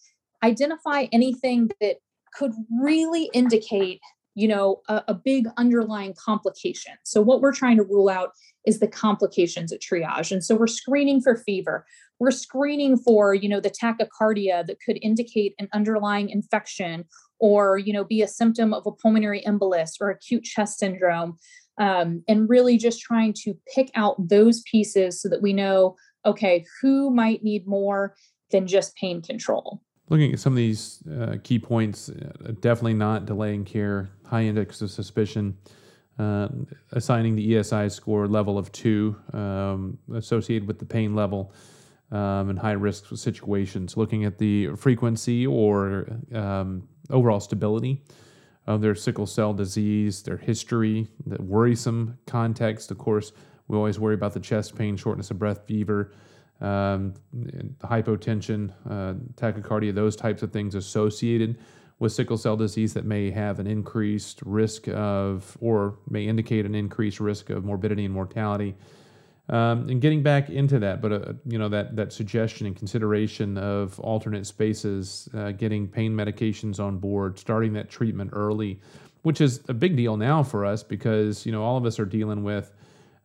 identify 0.43 1.07
anything 1.13 1.71
that 1.81 1.97
could 2.35 2.53
really 2.81 3.31
indicate 3.33 4.01
you 4.35 4.49
know 4.49 4.83
a, 4.89 5.03
a, 5.09 5.15
big 5.15 5.47
underlying 5.57 6.15
complication. 6.15 6.95
So 7.05 7.21
what 7.21 7.41
we're 7.41 7.53
trying 7.53 7.77
to 7.77 7.83
rule 7.83 8.09
out 8.09 8.31
is 8.67 8.81
the 8.81 8.89
complications 8.89 9.73
at 9.73 9.81
triage. 9.81 10.33
And 10.33 10.45
so 10.45 10.55
we're 10.55 10.67
screening 10.67 11.21
for 11.21 11.37
fever. 11.37 11.85
We're 12.19 12.31
screening 12.31 12.97
for 12.97 13.35
you 13.35 13.49
know 13.49 13.61
the 13.61 13.71
tachycardia 13.71 14.67
that 14.67 14.79
could 14.85 14.99
indicate 15.03 15.55
an 15.59 15.69
underlying 15.73 16.31
infection 16.31 17.05
or 17.43 17.77
you 17.77 17.93
know 17.93 18.05
be 18.05 18.23
a 18.23 18.29
symptom 18.29 18.73
of 18.73 18.87
a 18.87 18.93
pulmonary 18.93 19.43
embolus 19.47 19.91
or 20.01 20.09
acute 20.09 20.45
chest 20.45 20.79
syndrome 20.79 21.37
um, 21.79 22.23
and 22.29 22.49
really 22.49 22.79
just 22.79 23.01
trying 23.01 23.35
to 23.35 23.55
pick 23.75 23.91
out 23.95 24.17
those 24.29 24.63
pieces 24.63 25.21
so 25.21 25.29
that 25.29 25.43
we 25.43 25.53
know 25.53 25.97
okay 26.25 26.65
who 26.81 27.11
might 27.11 27.43
need 27.43 27.67
more 27.67 28.15
than 28.53 28.67
just 28.67 28.95
pain 28.97 29.21
control 29.21 29.83
looking 30.13 30.33
at 30.33 30.39
some 30.39 30.53
of 30.53 30.59
these 30.59 31.03
uh, 31.09 31.37
key 31.43 31.59
points 31.59 32.11
uh, 32.11 32.53
definitely 32.61 32.95
not 32.95 33.25
delaying 33.25 33.65
care 33.65 34.11
high 34.27 34.43
index 34.43 34.83
of 34.83 34.91
suspicion 34.91 35.57
uh, 36.19 36.49
assigning 36.93 37.35
the 37.35 37.53
ESI 37.53 37.91
score 37.91 38.29
level 38.29 38.59
of 38.59 38.71
two 38.73 39.17
um, 39.33 39.97
associated 40.15 40.69
with 40.69 40.79
the 40.79 40.85
pain 40.85 41.15
level 41.15 41.55
um, 42.11 42.51
and 42.51 42.59
high 42.59 42.73
risk 42.73 43.07
situations, 43.17 43.97
looking 43.97 44.27
at 44.27 44.37
the 44.37 44.69
frequency 44.77 45.47
or 45.47 46.07
um, 46.35 46.87
overall 47.09 47.41
stability 47.41 48.03
of 48.67 48.83
their 48.83 48.95
sickle 48.95 49.27
cell 49.27 49.55
disease, 49.55 50.23
their 50.23 50.37
history, 50.37 51.09
the 51.27 51.43
worrisome 51.43 52.19
context. 52.27 52.91
Of 52.91 52.99
course, 52.99 53.33
We 53.67 53.79
always 53.79 53.99
worry 53.99 54.15
about 54.15 54.35
the 54.35 54.41
chest 54.41 54.77
pain, 54.77 54.99
shortness 54.99 55.31
of 55.31 55.39
breath, 55.39 55.67
fever, 55.67 56.13
um, 56.63 57.15
hypotension, 57.81 58.73
uh, 58.89 59.15
tachycardia, 59.35 59.95
those 59.95 60.17
types 60.17 60.43
of 60.43 60.53
things 60.53 60.75
associated 60.75 61.59
with 61.99 62.13
sickle 62.13 62.39
cell 62.39 62.57
disease 62.57 62.95
that 62.95 63.05
may 63.05 63.31
have 63.31 63.59
an 63.59 63.67
increased 63.67 64.41
risk 64.45 64.89
of, 64.89 65.57
or 65.61 65.99
may 66.09 66.27
indicate 66.27 66.65
an 66.65 66.75
increased 66.75 67.21
risk 67.21 67.51
of 67.51 67.65
morbidity 67.65 68.05
and 68.05 68.15
mortality. 68.15 68.75
Um, 69.49 69.89
and 69.89 70.01
getting 70.01 70.23
back 70.23 70.51
into 70.51 70.79
that, 70.79 71.03
but 71.03 71.13
uh, 71.13 71.33
you 71.47 71.59
know 71.59 71.69
that 71.69 71.97
that 71.97 72.13
suggestion 72.13 72.67
and 72.67 72.77
consideration 72.77 73.59
of 73.59 73.99
alternate 73.99 74.47
spaces, 74.47 75.29
uh, 75.35 75.51
getting 75.51 75.89
pain 75.89 76.13
medications 76.13 76.79
on 76.79 76.99
board, 76.99 77.39
starting 77.39 77.73
that 77.73 77.91
treatment 77.91 78.31
early, 78.33 78.81
which 79.23 79.41
is 79.41 79.61
a 79.69 79.75
big 79.75 79.97
deal 79.97 80.17
now 80.17 80.45
for 80.45 80.65
us 80.65 80.85
because 80.85 81.45
you 81.45 81.51
know 81.51 81.63
all 81.63 81.77
of 81.77 81.85
us 81.85 81.99
are 81.99 82.05
dealing 82.05 82.45
with 82.45 82.73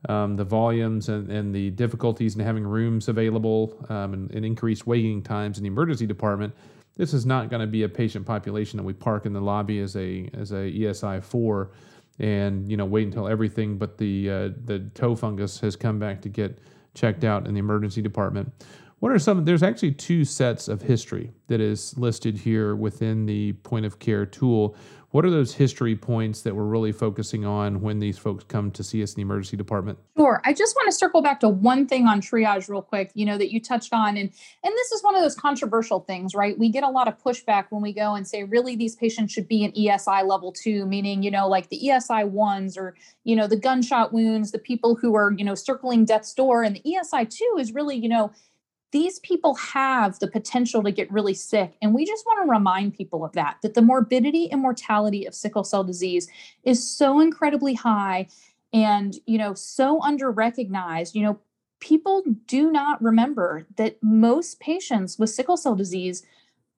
um, 0.08 0.36
the 0.36 0.44
volumes 0.44 1.10
and, 1.10 1.30
and 1.32 1.54
the 1.54 1.72
difficulties 1.72 2.36
in 2.36 2.42
having 2.42 2.66
rooms 2.66 3.08
available 3.08 3.86
um, 3.89 4.13
and, 4.13 4.32
and, 4.32 4.46
increased 4.46 4.86
waiting 4.86 5.24
times 5.24 5.58
in 5.58 5.63
the 5.63 5.68
emergency 5.68 6.06
department. 6.06 6.54
This 6.96 7.13
is 7.13 7.25
not 7.25 7.50
going 7.50 7.62
to 7.62 7.68
be 7.68 7.84
a 7.84 7.89
patient 7.89 8.25
population 8.25 8.77
that 8.77 8.84
we 8.84 8.94
park 8.94 9.25
in 9.25 9.34
the 9.34 9.42
lobby 9.42 9.80
as 9.80 9.96
a 9.96 10.30
as 10.34 10.51
a 10.51 10.72
ESI 10.72 11.24
four, 11.24 11.72
and 12.20 12.70
you 12.70 12.77
know 12.77 12.86
wait 12.86 13.06
until 13.06 13.27
everything 13.27 13.77
but 13.77 13.98
the 13.98 14.30
uh, 14.30 14.50
the 14.66 14.89
toe 14.94 15.16
fungus 15.16 15.60
has 15.60 15.75
come 15.75 16.00
back 16.00 16.22
to 16.22 16.30
get 16.30 16.60
checked 16.94 17.24
out 17.24 17.48
in 17.48 17.54
the 17.54 17.60
emergency 17.60 18.01
department. 18.01 18.51
What 19.00 19.12
are 19.12 19.20
some? 19.20 19.46
There's 19.46 19.62
actually 19.62 19.92
two 19.92 20.25
sets 20.25 20.68
of 20.68 20.82
history 20.82 21.32
that 21.48 21.62
is 21.62 21.96
listed 21.98 22.36
here 22.36 22.75
within 22.75 23.27
the 23.27 23.54
point 23.54 23.86
of 23.86 24.00
care 24.00 24.25
tool. 24.25 24.75
What 25.12 25.24
are 25.24 25.30
those 25.30 25.54
history 25.54 25.96
points 25.96 26.42
that 26.42 26.54
we're 26.54 26.66
really 26.66 26.92
focusing 26.92 27.46
on 27.46 27.80
when 27.80 28.00
these 28.00 28.18
folks 28.18 28.44
come 28.44 28.72
to 28.72 28.84
see 28.84 29.02
us 29.02 29.14
in 29.14 29.16
the 29.16 29.22
emergency 29.22 29.56
department? 29.56 29.98
Sure. 30.18 30.42
I 30.44 30.52
just 30.52 30.76
want 30.76 30.88
to 30.88 30.92
circle 30.92 31.22
back 31.22 31.40
to 31.40 31.50
one 31.50 31.88
thing 31.88 32.08
on 32.08 32.20
triage 32.20 32.68
real 32.68 32.82
quick, 32.82 33.12
you 33.14 33.26
know, 33.26 33.38
that 33.38 33.54
you 33.54 33.62
touched 33.62 33.94
on. 33.94 34.18
And 34.18 34.30
and 34.64 34.74
this 34.76 34.92
is 34.92 35.02
one 35.04 35.16
of 35.16 35.22
those 35.22 35.36
controversial 35.36 36.02
things, 36.02 36.36
right? 36.36 36.60
We 36.60 36.68
get 36.68 36.84
a 36.84 36.90
lot 36.90 37.08
of 37.08 37.18
pushback 37.24 37.68
when 37.70 37.82
we 37.82 37.94
go 37.94 38.16
and 38.16 38.28
say, 38.28 38.44
really, 38.44 38.76
these 38.76 38.98
patients 38.98 39.32
should 39.32 39.48
be 39.48 39.64
in 39.64 39.72
ESI 39.72 40.28
level 40.28 40.52
two, 40.52 40.86
meaning, 40.86 41.24
you 41.24 41.32
know, 41.32 41.48
like 41.48 41.70
the 41.70 41.80
ESI 41.86 42.28
ones 42.28 42.78
or, 42.78 42.94
you 43.24 43.36
know, 43.36 43.48
the 43.48 43.56
gunshot 43.56 44.12
wounds, 44.12 44.52
the 44.52 44.60
people 44.60 44.96
who 44.96 45.16
are, 45.16 45.32
you 45.32 45.46
know, 45.46 45.56
circling 45.56 46.04
death's 46.04 46.34
door. 46.34 46.64
And 46.64 46.76
the 46.76 46.82
ESI 46.82 47.30
two 47.30 47.58
is 47.58 47.74
really, 47.74 47.96
you 47.96 48.10
know, 48.10 48.32
these 48.91 49.20
people 49.20 49.56
have 49.56 50.17
the 50.20 50.27
potential 50.27 50.82
to 50.84 50.91
get 50.91 51.12
really 51.12 51.34
sick. 51.34 51.75
And 51.82 51.94
we 51.94 52.06
just 52.06 52.25
want 52.25 52.46
to 52.46 52.50
remind 52.50 52.94
people 52.94 53.25
of 53.25 53.34
that, 53.34 53.58
that 53.62 53.74
the 53.74 53.82
morbidity 53.82 54.50
and 54.51 54.62
mortality 54.62 55.25
of 55.25 55.36
sickle 55.36 55.63
cell 55.63 55.84
disease 55.84 56.29
is 56.63 56.89
so 56.89 57.20
incredibly 57.20 57.74
high 57.74 58.27
and, 58.74 59.15
you 59.25 59.38
know, 59.38 59.53
so 59.53 60.01
under 60.01 60.32
recognized. 60.32 61.15
You 61.15 61.24
know, 61.24 61.39
people 61.79 62.24
do 62.46 62.72
not 62.72 63.01
remember 63.01 63.67
that 63.75 63.98
most 64.01 64.60
patients 64.60 65.20
with 65.20 65.29
sickle 65.29 65.58
cell 65.58 65.75
disease 65.75 66.24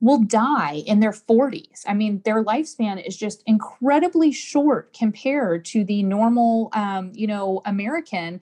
will 0.01 0.19
die 0.19 0.83
in 0.85 1.01
their 1.01 1.11
40s. 1.11 1.83
I 1.85 1.93
mean, 1.93 2.21
their 2.23 2.43
lifespan 2.43 3.05
is 3.05 3.17
just 3.17 3.43
incredibly 3.45 4.31
short 4.31 4.93
compared 4.93 5.65
to 5.65 5.83
the 5.83 6.03
normal, 6.03 6.69
um, 6.73 7.11
you 7.13 7.27
know, 7.27 7.61
American. 7.65 8.39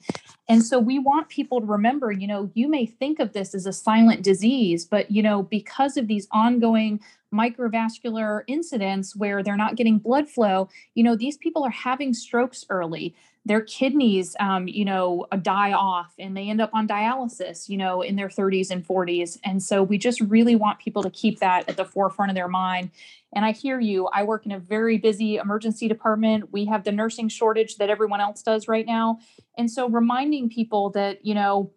And 0.47 0.63
so 0.63 0.77
we 0.79 0.99
want 0.99 1.29
people 1.29 1.59
to 1.59 1.65
remember, 1.65 2.11
you 2.11 2.27
know, 2.27 2.51
you 2.53 2.69
may 2.69 2.85
think 2.85 3.19
of 3.19 3.33
this 3.33 3.55
as 3.55 3.65
a 3.65 3.73
silent 3.73 4.23
disease, 4.23 4.85
but, 4.85 5.09
you 5.09 5.23
know, 5.23 5.43
because 5.43 5.97
of 5.97 6.07
these 6.07 6.27
ongoing 6.31 6.99
microvascular 7.33 8.43
incidents 8.47 9.15
where 9.15 9.43
they're 9.43 9.57
not 9.57 9.75
getting 9.75 9.97
blood 9.97 10.29
flow, 10.29 10.69
you 10.93 11.03
know, 11.03 11.15
these 11.15 11.37
people 11.37 11.63
are 11.63 11.71
having 11.71 12.13
strokes 12.13 12.65
early 12.69 13.15
their 13.47 13.61
kidneys 13.61 14.35
um, 14.39 14.67
you 14.67 14.85
know 14.85 15.25
die 15.41 15.73
off 15.73 16.13
and 16.19 16.35
they 16.35 16.49
end 16.49 16.61
up 16.61 16.69
on 16.73 16.87
dialysis 16.87 17.69
you 17.69 17.77
know 17.77 18.01
in 18.01 18.15
their 18.15 18.27
30s 18.27 18.69
and 18.69 18.85
40s 18.85 19.37
and 19.43 19.63
so 19.63 19.81
we 19.81 19.97
just 19.97 20.21
really 20.21 20.55
want 20.55 20.79
people 20.79 21.03
to 21.03 21.09
keep 21.09 21.39
that 21.39 21.67
at 21.69 21.77
the 21.77 21.85
forefront 21.85 22.31
of 22.31 22.35
their 22.35 22.47
mind. 22.47 22.91
And 23.33 23.43
i 23.43 23.51
hear 23.51 23.79
you. 23.79 24.07
I 24.07 24.23
work 24.23 24.45
in 24.45 24.51
a 24.51 24.59
very 24.59 24.97
busy 24.97 25.35
emergency 25.35 25.87
department. 25.87 26.51
We 26.51 26.65
have 26.65 26.83
the 26.83 26.91
nursing 26.91 27.29
shortage 27.29 27.77
that 27.77 27.89
everyone 27.89 28.21
else 28.21 28.41
does 28.41 28.67
right 28.67 28.85
now. 28.85 29.19
And 29.57 29.69
so 29.69 29.89
reminding 29.89 30.49
people 30.49 30.89
that 30.91 31.25
you 31.25 31.33
know 31.33 31.71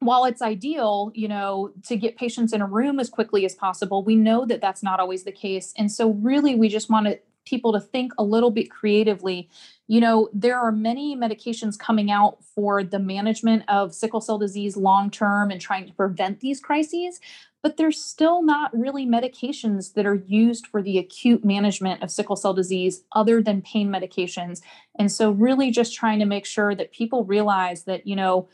while 0.00 0.24
it's 0.24 0.42
ideal 0.42 1.10
you 1.14 1.26
know 1.26 1.72
to 1.86 1.96
get 1.96 2.16
patients 2.16 2.52
in 2.52 2.60
a 2.60 2.66
room 2.66 3.00
as 3.00 3.08
quickly 3.10 3.44
as 3.44 3.56
possible 3.56 4.04
we 4.04 4.14
know 4.14 4.46
that 4.46 4.60
that's 4.60 4.82
not 4.82 5.00
always 5.00 5.24
the 5.24 5.32
case. 5.32 5.72
And 5.76 5.90
so 5.90 6.10
really 6.10 6.54
we 6.54 6.68
just 6.68 6.90
want 6.90 7.06
to 7.06 7.18
people 7.48 7.72
to 7.72 7.80
think 7.80 8.12
a 8.18 8.22
little 8.22 8.50
bit 8.50 8.70
creatively. 8.70 9.48
You 9.86 10.00
know, 10.00 10.28
there 10.32 10.58
are 10.58 10.70
many 10.70 11.16
medications 11.16 11.78
coming 11.78 12.10
out 12.10 12.44
for 12.44 12.84
the 12.84 12.98
management 12.98 13.64
of 13.68 13.94
sickle 13.94 14.20
cell 14.20 14.38
disease 14.38 14.76
long 14.76 15.10
term 15.10 15.50
and 15.50 15.60
trying 15.60 15.86
to 15.86 15.94
prevent 15.94 16.40
these 16.40 16.60
crises, 16.60 17.20
but 17.62 17.76
there's 17.76 18.00
still 18.00 18.42
not 18.42 18.70
really 18.76 19.06
medications 19.06 19.94
that 19.94 20.06
are 20.06 20.22
used 20.26 20.66
for 20.66 20.82
the 20.82 20.98
acute 20.98 21.44
management 21.44 22.02
of 22.02 22.10
sickle 22.10 22.36
cell 22.36 22.54
disease 22.54 23.02
other 23.12 23.42
than 23.42 23.62
pain 23.62 23.88
medications. 23.88 24.60
And 24.98 25.10
so, 25.10 25.30
really, 25.30 25.70
just 25.70 25.94
trying 25.94 26.18
to 26.18 26.26
make 26.26 26.46
sure 26.46 26.74
that 26.74 26.92
people 26.92 27.24
realize 27.24 27.84
that, 27.84 28.06
you 28.06 28.14
know, 28.14 28.48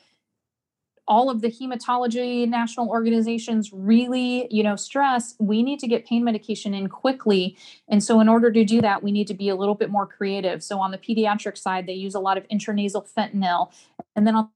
all 1.07 1.31
of 1.31 1.41
the 1.41 1.49
hematology 1.49 2.49
national 2.49 2.89
organizations 2.89 3.71
really 3.73 4.47
you 4.51 4.63
know 4.63 4.77
stress 4.77 5.35
we 5.39 5.63
need 5.63 5.79
to 5.79 5.87
get 5.87 6.07
pain 6.07 6.25
medication 6.25 6.75
in 6.75 6.89
quickly. 6.89 7.57
And 7.89 8.03
so 8.03 8.21
in 8.21 8.29
order 8.29 8.51
to 8.51 8.65
do 8.65 8.81
that 8.81 9.03
we 9.03 9.13
need 9.13 9.27
to 9.29 9.35
be 9.35 9.49
a 9.49 9.57
little 9.57 9.75
bit 9.75 9.91
more 9.91 10.07
creative. 10.07 10.63
So 10.63 10.81
on 10.81 10.91
the 10.91 10.99
pediatric 10.99 11.59
side 11.59 11.87
they 11.87 11.95
use 11.95 12.15
a 12.15 12.21
lot 12.21 12.39
of 12.39 12.47
intranasal 12.49 13.07
fentanyl. 13.13 13.73
And 14.17 14.27
then 14.27 14.35
on 14.35 14.49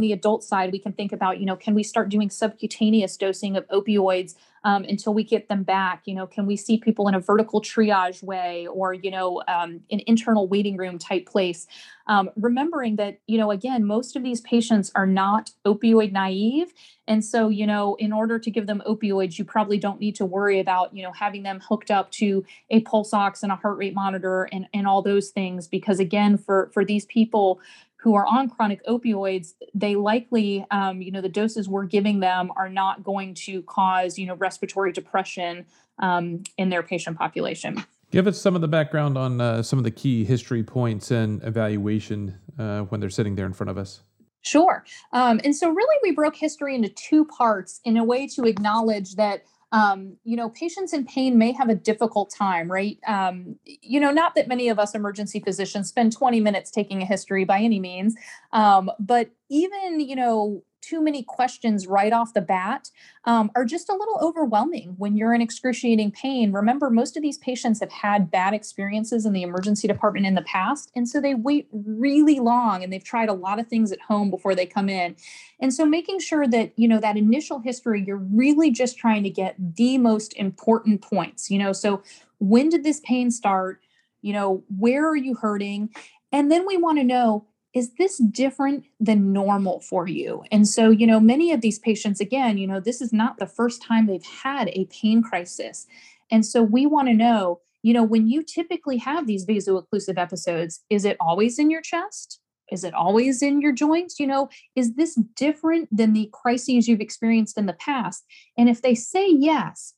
the 0.00 0.12
adult 0.12 0.44
side, 0.44 0.72
we 0.72 0.78
can 0.78 0.92
think 0.92 1.12
about, 1.12 1.40
you 1.40 1.46
know, 1.46 1.56
can 1.56 1.74
we 1.74 1.82
start 1.82 2.08
doing 2.08 2.30
subcutaneous 2.30 3.16
dosing 3.16 3.56
of 3.56 3.66
opioids 3.68 4.34
um, 4.64 4.84
until 4.84 5.14
we 5.14 5.22
get 5.22 5.48
them 5.48 5.62
back? 5.62 6.02
You 6.06 6.14
know, 6.14 6.26
can 6.26 6.44
we 6.44 6.56
see 6.56 6.78
people 6.78 7.08
in 7.08 7.14
a 7.14 7.20
vertical 7.20 7.60
triage 7.60 8.22
way 8.22 8.66
or, 8.66 8.92
you 8.92 9.10
know, 9.10 9.42
um, 9.46 9.80
an 9.90 10.00
internal 10.06 10.48
waiting 10.48 10.76
room 10.76 10.98
type 10.98 11.26
place? 11.26 11.66
Um, 12.08 12.30
remembering 12.36 12.96
that, 12.96 13.18
you 13.26 13.38
know, 13.38 13.50
again, 13.50 13.84
most 13.84 14.16
of 14.16 14.22
these 14.22 14.40
patients 14.40 14.92
are 14.94 15.06
not 15.06 15.50
opioid 15.64 16.12
naive. 16.12 16.72
And 17.08 17.24
so, 17.24 17.48
you 17.48 17.66
know, 17.66 17.96
in 17.96 18.12
order 18.12 18.38
to 18.38 18.50
give 18.50 18.66
them 18.66 18.82
opioids, 18.86 19.38
you 19.38 19.44
probably 19.44 19.78
don't 19.78 20.00
need 20.00 20.16
to 20.16 20.24
worry 20.24 20.60
about, 20.60 20.94
you 20.94 21.02
know, 21.02 21.12
having 21.12 21.42
them 21.42 21.60
hooked 21.60 21.90
up 21.90 22.10
to 22.12 22.44
a 22.70 22.80
pulse 22.80 23.12
ox 23.12 23.42
and 23.42 23.52
a 23.52 23.56
heart 23.56 23.78
rate 23.78 23.94
monitor 23.94 24.48
and, 24.52 24.66
and 24.74 24.86
all 24.86 25.02
those 25.02 25.30
things. 25.30 25.68
Because 25.68 26.00
again, 26.00 26.36
for, 26.36 26.70
for 26.72 26.84
these 26.84 27.06
people, 27.06 27.60
who 28.06 28.14
are 28.14 28.24
on 28.24 28.48
chronic 28.48 28.86
opioids, 28.86 29.54
they 29.74 29.96
likely, 29.96 30.64
um, 30.70 31.02
you 31.02 31.10
know, 31.10 31.20
the 31.20 31.28
doses 31.28 31.68
we're 31.68 31.84
giving 31.84 32.20
them 32.20 32.52
are 32.54 32.68
not 32.68 33.02
going 33.02 33.34
to 33.34 33.62
cause, 33.62 34.16
you 34.16 34.24
know, 34.24 34.36
respiratory 34.36 34.92
depression 34.92 35.66
um, 35.98 36.44
in 36.56 36.68
their 36.68 36.84
patient 36.84 37.18
population. 37.18 37.84
Give 38.12 38.28
us 38.28 38.40
some 38.40 38.54
of 38.54 38.60
the 38.60 38.68
background 38.68 39.18
on 39.18 39.40
uh, 39.40 39.60
some 39.60 39.80
of 39.80 39.84
the 39.84 39.90
key 39.90 40.24
history 40.24 40.62
points 40.62 41.10
and 41.10 41.42
evaluation 41.42 42.38
uh, 42.60 42.82
when 42.82 43.00
they're 43.00 43.10
sitting 43.10 43.34
there 43.34 43.44
in 43.44 43.52
front 43.52 43.70
of 43.70 43.76
us. 43.76 44.02
Sure. 44.42 44.84
Um, 45.12 45.40
and 45.42 45.56
so, 45.56 45.70
really, 45.70 45.96
we 46.04 46.12
broke 46.12 46.36
history 46.36 46.76
into 46.76 46.90
two 46.90 47.24
parts 47.24 47.80
in 47.84 47.96
a 47.96 48.04
way 48.04 48.28
to 48.28 48.44
acknowledge 48.44 49.16
that 49.16 49.42
um, 49.72 50.16
you 50.24 50.36
know, 50.36 50.48
patients 50.50 50.92
in 50.92 51.04
pain 51.04 51.38
may 51.38 51.52
have 51.52 51.68
a 51.68 51.74
difficult 51.74 52.30
time, 52.30 52.70
right? 52.70 52.98
Um, 53.06 53.56
you 53.64 53.98
know, 53.98 54.10
not 54.10 54.34
that 54.36 54.48
many 54.48 54.68
of 54.68 54.78
us 54.78 54.94
emergency 54.94 55.40
physicians 55.40 55.88
spend 55.88 56.12
20 56.12 56.40
minutes 56.40 56.70
taking 56.70 57.02
a 57.02 57.04
history 57.04 57.44
by 57.44 57.60
any 57.60 57.80
means, 57.80 58.14
um, 58.52 58.90
but 58.98 59.30
even, 59.50 60.00
you 60.00 60.16
know, 60.16 60.62
too 60.86 61.02
many 61.02 61.22
questions 61.22 61.86
right 61.86 62.12
off 62.12 62.34
the 62.34 62.40
bat 62.40 62.90
um, 63.24 63.50
are 63.56 63.64
just 63.64 63.88
a 63.88 63.94
little 63.94 64.18
overwhelming 64.20 64.94
when 64.98 65.16
you're 65.16 65.34
in 65.34 65.40
excruciating 65.42 66.12
pain. 66.12 66.52
Remember, 66.52 66.90
most 66.90 67.16
of 67.16 67.22
these 67.22 67.38
patients 67.38 67.80
have 67.80 67.90
had 67.90 68.30
bad 68.30 68.54
experiences 68.54 69.26
in 69.26 69.32
the 69.32 69.42
emergency 69.42 69.88
department 69.88 70.26
in 70.26 70.34
the 70.34 70.42
past. 70.42 70.92
And 70.94 71.08
so 71.08 71.20
they 71.20 71.34
wait 71.34 71.68
really 71.72 72.38
long 72.38 72.84
and 72.84 72.92
they've 72.92 73.02
tried 73.02 73.28
a 73.28 73.34
lot 73.34 73.58
of 73.58 73.66
things 73.66 73.90
at 73.90 74.00
home 74.00 74.30
before 74.30 74.54
they 74.54 74.66
come 74.66 74.88
in. 74.88 75.16
And 75.60 75.74
so 75.74 75.84
making 75.84 76.20
sure 76.20 76.46
that, 76.46 76.72
you 76.76 76.86
know, 76.86 77.00
that 77.00 77.16
initial 77.16 77.58
history, 77.58 78.04
you're 78.06 78.16
really 78.16 78.70
just 78.70 78.96
trying 78.96 79.24
to 79.24 79.30
get 79.30 79.56
the 79.58 79.98
most 79.98 80.34
important 80.34 81.02
points, 81.02 81.50
you 81.50 81.58
know, 81.58 81.72
so 81.72 82.02
when 82.38 82.68
did 82.68 82.84
this 82.84 83.00
pain 83.00 83.30
start? 83.30 83.80
You 84.22 84.32
know, 84.32 84.64
where 84.76 85.08
are 85.08 85.16
you 85.16 85.34
hurting? 85.34 85.90
And 86.32 86.50
then 86.50 86.66
we 86.66 86.76
want 86.76 86.98
to 86.98 87.04
know 87.04 87.46
is 87.76 87.92
this 87.98 88.16
different 88.16 88.86
than 88.98 89.34
normal 89.34 89.80
for 89.80 90.08
you? 90.08 90.42
And 90.50 90.66
so, 90.66 90.88
you 90.88 91.06
know, 91.06 91.20
many 91.20 91.52
of 91.52 91.60
these 91.60 91.78
patients, 91.78 92.22
again, 92.22 92.56
you 92.56 92.66
know, 92.66 92.80
this 92.80 93.02
is 93.02 93.12
not 93.12 93.36
the 93.38 93.46
first 93.46 93.82
time 93.82 94.06
they've 94.06 94.24
had 94.24 94.70
a 94.70 94.86
pain 94.86 95.22
crisis. 95.22 95.86
And 96.30 96.46
so 96.46 96.62
we 96.62 96.86
want 96.86 97.08
to 97.08 97.14
know, 97.14 97.60
you 97.82 97.92
know, 97.92 98.02
when 98.02 98.28
you 98.28 98.42
typically 98.42 98.96
have 98.96 99.26
these 99.26 99.44
vaso-occlusive 99.44 100.16
episodes, 100.16 100.84
is 100.88 101.04
it 101.04 101.18
always 101.20 101.58
in 101.58 101.70
your 101.70 101.82
chest? 101.82 102.40
Is 102.72 102.82
it 102.82 102.94
always 102.94 103.42
in 103.42 103.60
your 103.60 103.72
joints? 103.72 104.18
You 104.18 104.26
know, 104.26 104.48
is 104.74 104.94
this 104.94 105.14
different 105.36 105.94
than 105.94 106.14
the 106.14 106.30
crises 106.32 106.88
you've 106.88 107.02
experienced 107.02 107.58
in 107.58 107.66
the 107.66 107.74
past? 107.74 108.24
And 108.56 108.70
if 108.70 108.80
they 108.80 108.94
say 108.94 109.28
yes, 109.28 109.92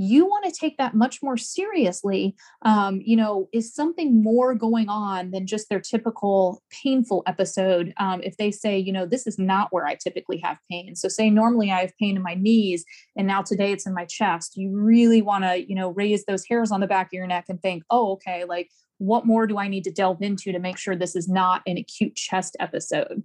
you 0.00 0.24
want 0.24 0.44
to 0.44 0.52
take 0.52 0.78
that 0.78 0.94
much 0.94 1.22
more 1.24 1.36
seriously. 1.36 2.36
Um, 2.62 3.02
you 3.04 3.16
know, 3.16 3.48
is 3.52 3.74
something 3.74 4.22
more 4.22 4.54
going 4.54 4.88
on 4.88 5.32
than 5.32 5.44
just 5.44 5.68
their 5.68 5.80
typical 5.80 6.62
painful 6.70 7.24
episode? 7.26 7.92
Um, 7.98 8.22
if 8.22 8.36
they 8.36 8.52
say, 8.52 8.78
you 8.78 8.92
know, 8.92 9.06
this 9.06 9.26
is 9.26 9.40
not 9.40 9.72
where 9.72 9.86
I 9.86 9.96
typically 9.96 10.38
have 10.38 10.58
pain. 10.70 10.94
So, 10.94 11.08
say 11.08 11.30
normally 11.30 11.72
I 11.72 11.80
have 11.80 11.98
pain 11.98 12.16
in 12.16 12.22
my 12.22 12.34
knees, 12.34 12.84
and 13.16 13.26
now 13.26 13.42
today 13.42 13.72
it's 13.72 13.86
in 13.86 13.94
my 13.94 14.04
chest. 14.04 14.56
You 14.56 14.70
really 14.72 15.20
want 15.20 15.42
to, 15.42 15.68
you 15.68 15.74
know, 15.74 15.90
raise 15.90 16.24
those 16.26 16.46
hairs 16.48 16.70
on 16.70 16.80
the 16.80 16.86
back 16.86 17.08
of 17.08 17.12
your 17.12 17.26
neck 17.26 17.46
and 17.48 17.60
think, 17.60 17.82
oh, 17.90 18.12
okay, 18.12 18.44
like 18.44 18.70
what 18.98 19.26
more 19.26 19.48
do 19.48 19.58
I 19.58 19.66
need 19.66 19.84
to 19.84 19.90
delve 19.90 20.22
into 20.22 20.52
to 20.52 20.58
make 20.60 20.78
sure 20.78 20.94
this 20.94 21.16
is 21.16 21.28
not 21.28 21.62
an 21.66 21.76
acute 21.76 22.14
chest 22.14 22.56
episode? 22.60 23.24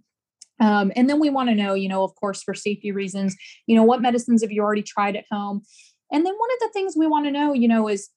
Um, 0.59 0.91
and 0.95 1.09
then 1.09 1.19
we 1.19 1.29
want 1.29 1.49
to 1.49 1.55
know, 1.55 1.73
you 1.73 1.89
know, 1.89 2.03
of 2.03 2.15
course, 2.15 2.43
for 2.43 2.53
safety 2.53 2.91
reasons, 2.91 3.35
you 3.67 3.75
know, 3.75 3.83
what 3.83 4.01
medicines 4.01 4.41
have 4.43 4.51
you 4.51 4.61
already 4.61 4.83
tried 4.83 5.15
at 5.15 5.25
home? 5.31 5.63
And 6.13 6.25
then 6.25 6.33
one 6.33 6.49
of 6.53 6.59
the 6.59 6.69
things 6.71 6.95
we 6.95 7.07
want 7.07 7.25
to 7.25 7.31
know, 7.31 7.53
you 7.53 7.67
know, 7.67 7.89
is 7.89 8.09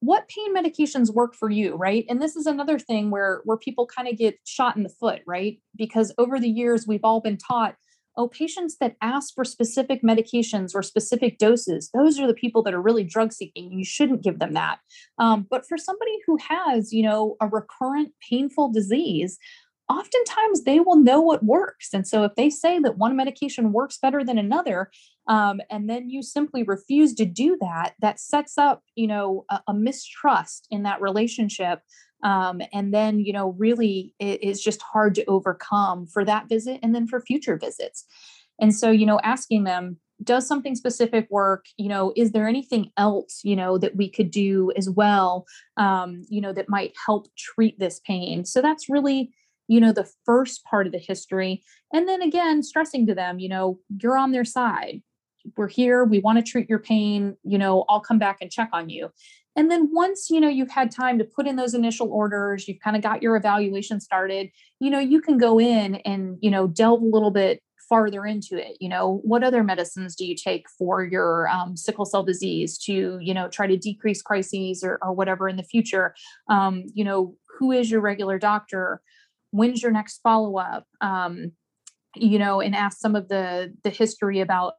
what 0.00 0.28
pain 0.28 0.54
medications 0.54 1.12
work 1.12 1.34
for 1.34 1.50
you, 1.50 1.74
right? 1.74 2.04
And 2.08 2.22
this 2.22 2.36
is 2.36 2.46
another 2.46 2.78
thing 2.78 3.10
where 3.10 3.40
where 3.44 3.56
people 3.56 3.86
kind 3.86 4.08
of 4.08 4.16
get 4.16 4.38
shot 4.44 4.76
in 4.76 4.82
the 4.84 4.88
foot, 4.88 5.20
right? 5.26 5.58
Because 5.76 6.14
over 6.16 6.38
the 6.38 6.48
years 6.48 6.86
we've 6.86 7.04
all 7.04 7.20
been 7.20 7.38
taught, 7.38 7.74
oh, 8.16 8.28
patients 8.28 8.76
that 8.80 8.96
ask 9.02 9.34
for 9.34 9.44
specific 9.44 10.02
medications 10.02 10.74
or 10.74 10.82
specific 10.82 11.38
doses, 11.38 11.90
those 11.92 12.18
are 12.18 12.26
the 12.26 12.34
people 12.34 12.62
that 12.62 12.72
are 12.74 12.80
really 12.80 13.04
drug 13.04 13.32
seeking. 13.32 13.72
You 13.72 13.84
shouldn't 13.84 14.22
give 14.22 14.38
them 14.38 14.54
that. 14.54 14.78
Um, 15.18 15.46
but 15.50 15.66
for 15.66 15.76
somebody 15.76 16.18
who 16.26 16.38
has, 16.48 16.92
you 16.92 17.02
know, 17.02 17.36
a 17.40 17.48
recurrent 17.48 18.12
painful 18.28 18.72
disease, 18.72 19.38
oftentimes 19.88 20.64
they 20.64 20.80
will 20.80 20.96
know 20.96 21.20
what 21.20 21.44
works. 21.44 21.90
And 21.92 22.06
so 22.06 22.24
if 22.24 22.34
they 22.34 22.50
say 22.50 22.78
that 22.80 22.98
one 22.98 23.16
medication 23.16 23.72
works 23.72 23.98
better 23.98 24.24
than 24.24 24.38
another, 24.38 24.90
um, 25.28 25.60
and 25.70 25.88
then 25.88 26.10
you 26.10 26.22
simply 26.22 26.62
refuse 26.62 27.14
to 27.14 27.24
do 27.24 27.56
that, 27.60 27.94
that 28.00 28.20
sets 28.20 28.58
up, 28.58 28.82
you 28.94 29.06
know, 29.06 29.44
a, 29.50 29.60
a 29.68 29.74
mistrust 29.74 30.66
in 30.70 30.82
that 30.84 31.00
relationship. 31.00 31.80
Um, 32.22 32.60
and 32.72 32.92
then, 32.92 33.20
you 33.20 33.32
know, 33.32 33.50
really 33.58 34.14
it 34.18 34.42
is 34.42 34.62
just 34.62 34.82
hard 34.82 35.14
to 35.16 35.24
overcome 35.26 36.06
for 36.06 36.24
that 36.24 36.48
visit 36.48 36.80
and 36.82 36.94
then 36.94 37.06
for 37.06 37.20
future 37.20 37.56
visits. 37.56 38.04
And 38.60 38.74
so, 38.74 38.90
you 38.90 39.06
know, 39.06 39.20
asking 39.22 39.64
them, 39.64 39.98
does 40.24 40.48
something 40.48 40.74
specific 40.74 41.26
work 41.30 41.66
you 41.76 41.88
know 41.88 42.12
is 42.16 42.32
there 42.32 42.48
anything 42.48 42.90
else 42.96 43.40
you 43.44 43.54
know 43.54 43.76
that 43.76 43.96
we 43.96 44.08
could 44.08 44.30
do 44.30 44.72
as 44.76 44.88
well 44.88 45.44
um, 45.76 46.22
you 46.30 46.40
know 46.40 46.54
that 46.54 46.68
might 46.68 46.94
help 47.04 47.28
treat 47.36 47.78
this 47.78 48.00
pain 48.06 48.44
so 48.44 48.62
that's 48.62 48.88
really 48.88 49.30
you 49.68 49.80
know 49.80 49.92
the 49.92 50.10
first 50.24 50.64
part 50.64 50.86
of 50.86 50.92
the 50.92 50.98
history 50.98 51.62
and 51.92 52.08
then 52.08 52.22
again 52.22 52.62
stressing 52.62 53.06
to 53.06 53.14
them 53.14 53.38
you 53.38 53.48
know 53.48 53.78
you're 54.02 54.16
on 54.16 54.32
their 54.32 54.44
side. 54.44 55.02
We're 55.56 55.68
here. 55.68 56.04
We 56.04 56.18
want 56.18 56.38
to 56.38 56.50
treat 56.50 56.68
your 56.68 56.80
pain. 56.80 57.36
You 57.44 57.58
know 57.58 57.84
i'll 57.88 58.00
come 58.00 58.18
back 58.18 58.38
and 58.40 58.50
check 58.50 58.70
on 58.72 58.88
you. 58.88 59.10
And 59.54 59.70
then 59.70 59.88
once 59.92 60.28
you 60.30 60.40
know 60.40 60.48
you've 60.48 60.70
had 60.70 60.90
time 60.90 61.18
to 61.18 61.24
put 61.24 61.46
in 61.46 61.56
those 61.56 61.74
initial 61.74 62.10
orders 62.10 62.68
you've 62.68 62.80
kind 62.80 62.96
of 62.96 63.02
got 63.02 63.22
your 63.22 63.36
evaluation 63.36 64.00
started 64.00 64.50
you 64.80 64.90
know 64.90 64.98
you 64.98 65.20
can 65.20 65.38
go 65.38 65.58
in 65.58 65.96
and 65.96 66.36
you 66.40 66.50
know 66.50 66.66
delve 66.66 67.02
a 67.02 67.06
little 67.06 67.30
bit 67.30 67.62
farther 67.88 68.26
into 68.26 68.56
it. 68.56 68.76
You 68.80 68.88
know 68.88 69.20
what 69.22 69.44
other 69.44 69.62
medicines 69.62 70.16
do 70.16 70.26
you 70.26 70.34
take 70.34 70.68
for 70.68 71.04
your 71.04 71.48
um, 71.48 71.76
sickle 71.76 72.04
cell 72.04 72.22
disease 72.22 72.78
to 72.78 73.18
you 73.20 73.34
know 73.34 73.48
try 73.48 73.66
to 73.66 73.76
decrease 73.76 74.22
crises 74.22 74.82
or, 74.82 74.98
or 75.02 75.12
whatever 75.12 75.48
in 75.48 75.56
the 75.56 75.62
future? 75.62 76.14
Um, 76.48 76.84
you 76.94 77.04
know 77.04 77.36
who 77.58 77.72
is 77.72 77.90
your 77.90 78.00
regular 78.00 78.38
doctor 78.38 79.00
when's 79.56 79.82
your 79.82 79.92
next 79.92 80.20
follow-up 80.22 80.84
um, 81.00 81.52
you 82.14 82.38
know 82.38 82.60
and 82.60 82.74
ask 82.74 82.98
some 82.98 83.14
of 83.14 83.28
the 83.28 83.74
the 83.82 83.90
history 83.90 84.40
about 84.40 84.74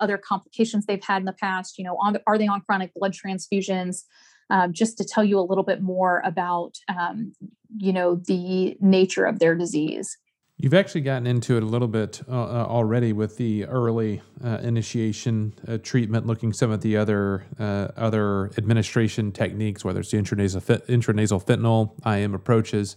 other 0.00 0.16
complications 0.16 0.86
they've 0.86 1.04
had 1.04 1.18
in 1.18 1.26
the 1.26 1.32
past 1.32 1.78
you 1.78 1.84
know 1.84 1.96
on, 2.00 2.16
are 2.26 2.38
they 2.38 2.46
on 2.46 2.60
chronic 2.62 2.92
blood 2.94 3.12
transfusions? 3.12 4.02
Um, 4.48 4.72
just 4.72 4.98
to 4.98 5.04
tell 5.04 5.22
you 5.22 5.38
a 5.38 5.46
little 5.46 5.62
bit 5.62 5.80
more 5.80 6.22
about 6.24 6.74
um, 6.88 7.32
you 7.76 7.92
know 7.92 8.16
the 8.16 8.76
nature 8.80 9.24
of 9.24 9.38
their 9.38 9.54
disease. 9.54 10.16
You've 10.56 10.74
actually 10.74 11.00
gotten 11.00 11.26
into 11.26 11.56
it 11.56 11.62
a 11.62 11.66
little 11.66 11.88
bit 11.88 12.20
uh, 12.28 12.32
uh 12.32 12.66
already 12.68 13.12
with 13.12 13.36
the 13.38 13.64
early 13.66 14.20
uh, 14.44 14.58
initiation 14.62 15.54
uh, 15.66 15.78
treatment, 15.78 16.26
looking 16.26 16.52
some 16.52 16.70
of 16.70 16.80
the 16.80 16.96
other 16.96 17.44
uh, 17.58 17.88
other 17.96 18.50
administration 18.58 19.32
techniques, 19.32 19.84
whether 19.84 20.00
it's 20.00 20.10
the 20.10 20.18
intranasal, 20.18 20.84
intranasal 20.86 21.44
fentanyl, 21.44 21.92
IM 22.04 22.34
approaches, 22.34 22.96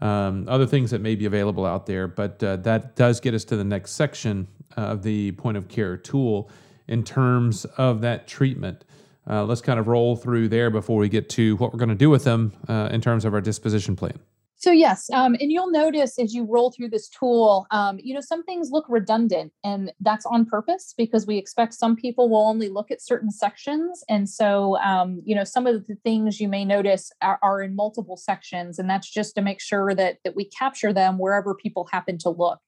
um, 0.00 0.46
other 0.48 0.66
things 0.66 0.90
that 0.90 1.00
may 1.00 1.14
be 1.14 1.26
available 1.26 1.64
out 1.64 1.86
there. 1.86 2.06
But 2.06 2.42
uh, 2.42 2.56
that 2.56 2.96
does 2.96 3.20
get 3.20 3.34
us 3.34 3.44
to 3.44 3.56
the 3.56 3.64
next 3.64 3.92
section 3.92 4.48
of 4.76 5.02
the 5.02 5.32
point 5.32 5.56
of 5.56 5.68
care 5.68 5.96
tool 5.96 6.50
in 6.88 7.02
terms 7.02 7.64
of 7.76 8.00
that 8.02 8.26
treatment. 8.26 8.84
Uh, 9.28 9.44
let's 9.44 9.60
kind 9.60 9.80
of 9.80 9.88
roll 9.88 10.14
through 10.14 10.48
there 10.48 10.70
before 10.70 10.98
we 10.98 11.08
get 11.08 11.28
to 11.30 11.56
what 11.56 11.72
we're 11.72 11.78
going 11.78 11.88
to 11.88 11.94
do 11.94 12.10
with 12.10 12.24
them 12.24 12.52
uh, 12.68 12.88
in 12.92 13.00
terms 13.00 13.24
of 13.24 13.34
our 13.34 13.40
disposition 13.40 13.96
plan. 13.96 14.18
So 14.58 14.72
yes, 14.72 15.10
um, 15.12 15.36
and 15.38 15.52
you'll 15.52 15.70
notice 15.70 16.18
as 16.18 16.34
you 16.34 16.44
roll 16.44 16.70
through 16.70 16.88
this 16.88 17.10
tool, 17.10 17.66
um, 17.70 17.98
you 18.02 18.14
know, 18.14 18.22
some 18.22 18.42
things 18.42 18.70
look 18.70 18.86
redundant, 18.88 19.52
and 19.62 19.92
that's 20.00 20.24
on 20.24 20.46
purpose 20.46 20.94
because 20.96 21.26
we 21.26 21.36
expect 21.36 21.74
some 21.74 21.94
people 21.94 22.30
will 22.30 22.48
only 22.48 22.70
look 22.70 22.90
at 22.90 23.02
certain 23.02 23.30
sections, 23.30 24.02
and 24.08 24.28
so 24.28 24.78
um, 24.78 25.20
you 25.26 25.34
know, 25.34 25.44
some 25.44 25.66
of 25.66 25.86
the 25.86 25.96
things 25.96 26.40
you 26.40 26.48
may 26.48 26.64
notice 26.64 27.12
are, 27.20 27.38
are, 27.42 27.60
in 27.60 27.76
multiple 27.76 28.16
sections, 28.16 28.78
and 28.78 28.88
that's 28.88 29.10
just 29.10 29.34
to 29.34 29.42
make 29.42 29.60
sure 29.60 29.94
that 29.94 30.18
that 30.24 30.34
we 30.34 30.46
capture 30.46 30.92
them 30.92 31.18
wherever 31.18 31.54
people 31.54 31.86
happen 31.92 32.16
to 32.18 32.30
look. 32.30 32.58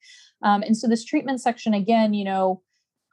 Um, 0.42 0.62
and 0.62 0.76
so 0.76 0.88
this 0.88 1.06
treatment 1.06 1.40
section 1.40 1.72
again, 1.72 2.12
you 2.12 2.24
know, 2.24 2.60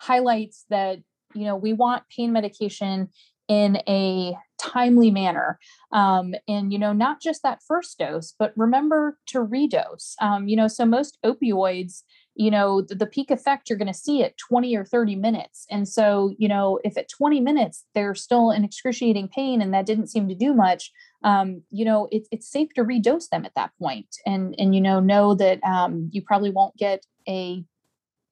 highlights 0.02 0.66
that 0.70 1.00
you 1.34 1.46
know 1.46 1.56
we 1.56 1.72
want 1.72 2.04
pain 2.14 2.34
medication 2.34 3.08
in 3.48 3.78
a 3.88 4.36
timely 4.72 5.12
manner 5.12 5.60
um, 5.92 6.34
and 6.48 6.72
you 6.72 6.80
know 6.80 6.94
not 6.94 7.22
just 7.22 7.44
that 7.44 7.62
first 7.68 7.98
dose 7.98 8.34
but 8.38 8.54
remember 8.56 9.18
to 9.28 9.40
redose 9.40 10.14
um, 10.22 10.48
you 10.48 10.56
know 10.56 10.68
so 10.68 10.86
most 10.86 11.18
opioids 11.26 12.02
you 12.36 12.52
know 12.52 12.82
the, 12.82 12.96
the 12.96 13.06
peak 13.06 13.32
effect 13.32 13.70
you're 13.70 13.78
going 13.78 13.92
to 13.92 13.94
see 13.94 14.24
at 14.24 14.38
20 14.38 14.76
or 14.76 14.86
30 14.86 15.16
minutes 15.16 15.66
and 15.70 15.88
so 15.88 16.34
you 16.38 16.48
know 16.48 16.80
if 16.84 16.98
at 16.98 17.10
20 17.10 17.40
minutes 17.40 17.86
they're 17.94 18.16
still 18.16 18.52
in 18.52 18.64
excruciating 18.64 19.28
pain 19.28 19.62
and 19.62 19.74
that 19.74 19.86
didn't 19.86 20.08
seem 20.08 20.28
to 20.28 20.36
do 20.36 20.54
much 20.54 20.92
um, 21.24 21.62
you 21.72 21.86
know 21.86 22.08
it, 22.12 22.28
it's 22.32 22.50
safe 22.50 22.74
to 22.74 22.84
redose 22.84 23.30
them 23.30 23.46
at 23.46 23.56
that 23.56 23.72
point 23.80 24.08
and 24.26 24.56
and 24.58 24.76
you 24.76 24.82
know 24.82 25.00
know 25.00 25.34
that 25.36 25.64
um, 25.64 26.10
you 26.12 26.22
probably 26.22 26.50
won't 26.50 26.76
get 26.78 27.06
a 27.28 27.64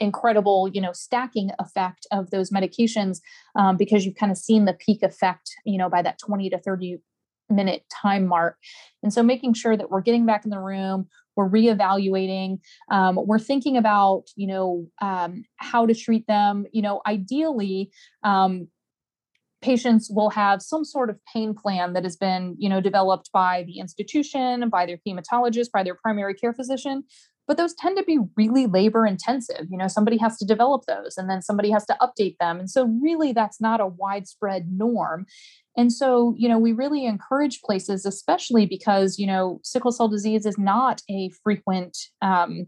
incredible 0.04 0.70
you 0.74 0.82
know 0.82 0.94
stacking 0.94 1.50
effect 1.60 2.06
of 2.12 2.30
those 2.30 2.52
medications 2.52 3.20
um, 3.56 3.78
because 3.78 4.06
you've 4.06 4.16
kind 4.16 4.32
of 4.32 4.38
seen 4.38 4.66
the 4.66 4.74
peak 4.74 5.02
effect 5.02 5.50
you 5.66 5.78
know 5.78 5.90
by 5.90 6.02
that 6.02 6.20
20 6.20 6.50
to 6.50 6.60
30 6.60 6.98
minute 7.50 7.84
time 7.92 8.26
mark. 8.26 8.58
And 9.04 9.14
so 9.14 9.22
making 9.22 9.54
sure 9.54 9.76
that 9.78 9.92
we're 9.92 10.02
getting 10.02 10.26
back 10.26 10.46
in 10.46 10.52
the 10.52 10.60
room 10.60 11.08
we're 11.36 11.50
reevaluating 11.50 12.60
um, 12.92 13.18
we're 13.26 13.40
thinking 13.40 13.76
about 13.78 14.26
you 14.36 14.48
know 14.48 14.88
um, 15.02 15.44
how 15.58 15.86
to 15.86 15.94
treat 15.94 16.28
them. 16.28 16.66
You 16.72 16.82
know 16.82 17.02
ideally 17.08 17.92
um, 18.24 18.68
patients 19.64 20.12
will 20.12 20.30
have 20.30 20.62
some 20.62 20.84
sort 20.84 21.10
of 21.10 21.18
pain 21.34 21.54
plan 21.56 21.94
that 21.94 22.04
has 22.04 22.18
been 22.18 22.56
you 22.60 22.70
know 22.70 22.82
developed 22.82 23.32
by 23.32 23.64
the 23.64 23.80
institution 23.80 24.70
by 24.70 24.86
their 24.86 25.00
hematologist 25.08 25.72
by 25.72 25.84
their 25.84 25.96
primary 25.96 26.34
care 26.34 26.54
physician 26.54 27.04
but 27.48 27.58
those 27.58 27.74
tend 27.74 27.98
to 27.98 28.04
be 28.04 28.20
really 28.36 28.66
labor 28.66 29.06
intensive 29.06 29.66
you 29.70 29.78
know 29.78 29.88
somebody 29.88 30.18
has 30.18 30.38
to 30.38 30.46
develop 30.46 30.84
those 30.86 31.18
and 31.18 31.30
then 31.30 31.42
somebody 31.42 31.70
has 31.70 31.86
to 31.86 31.98
update 32.02 32.38
them 32.40 32.60
and 32.60 32.70
so 32.70 32.86
really 33.02 33.34
that's 33.34 33.60
not 33.62 33.82
a 33.82 33.88
widespread 33.88 34.72
norm 34.72 35.26
and 35.76 35.92
so 35.92 36.34
you 36.38 36.48
know 36.48 36.58
we 36.58 36.72
really 36.72 37.06
encourage 37.06 37.62
places 37.62 38.06
especially 38.06 38.66
because 38.66 39.18
you 39.18 39.28
know 39.28 39.60
sickle 39.64 39.92
cell 39.92 40.08
disease 40.08 40.46
is 40.46 40.58
not 40.58 41.02
a 41.10 41.30
frequent 41.44 41.98
um, 42.22 42.66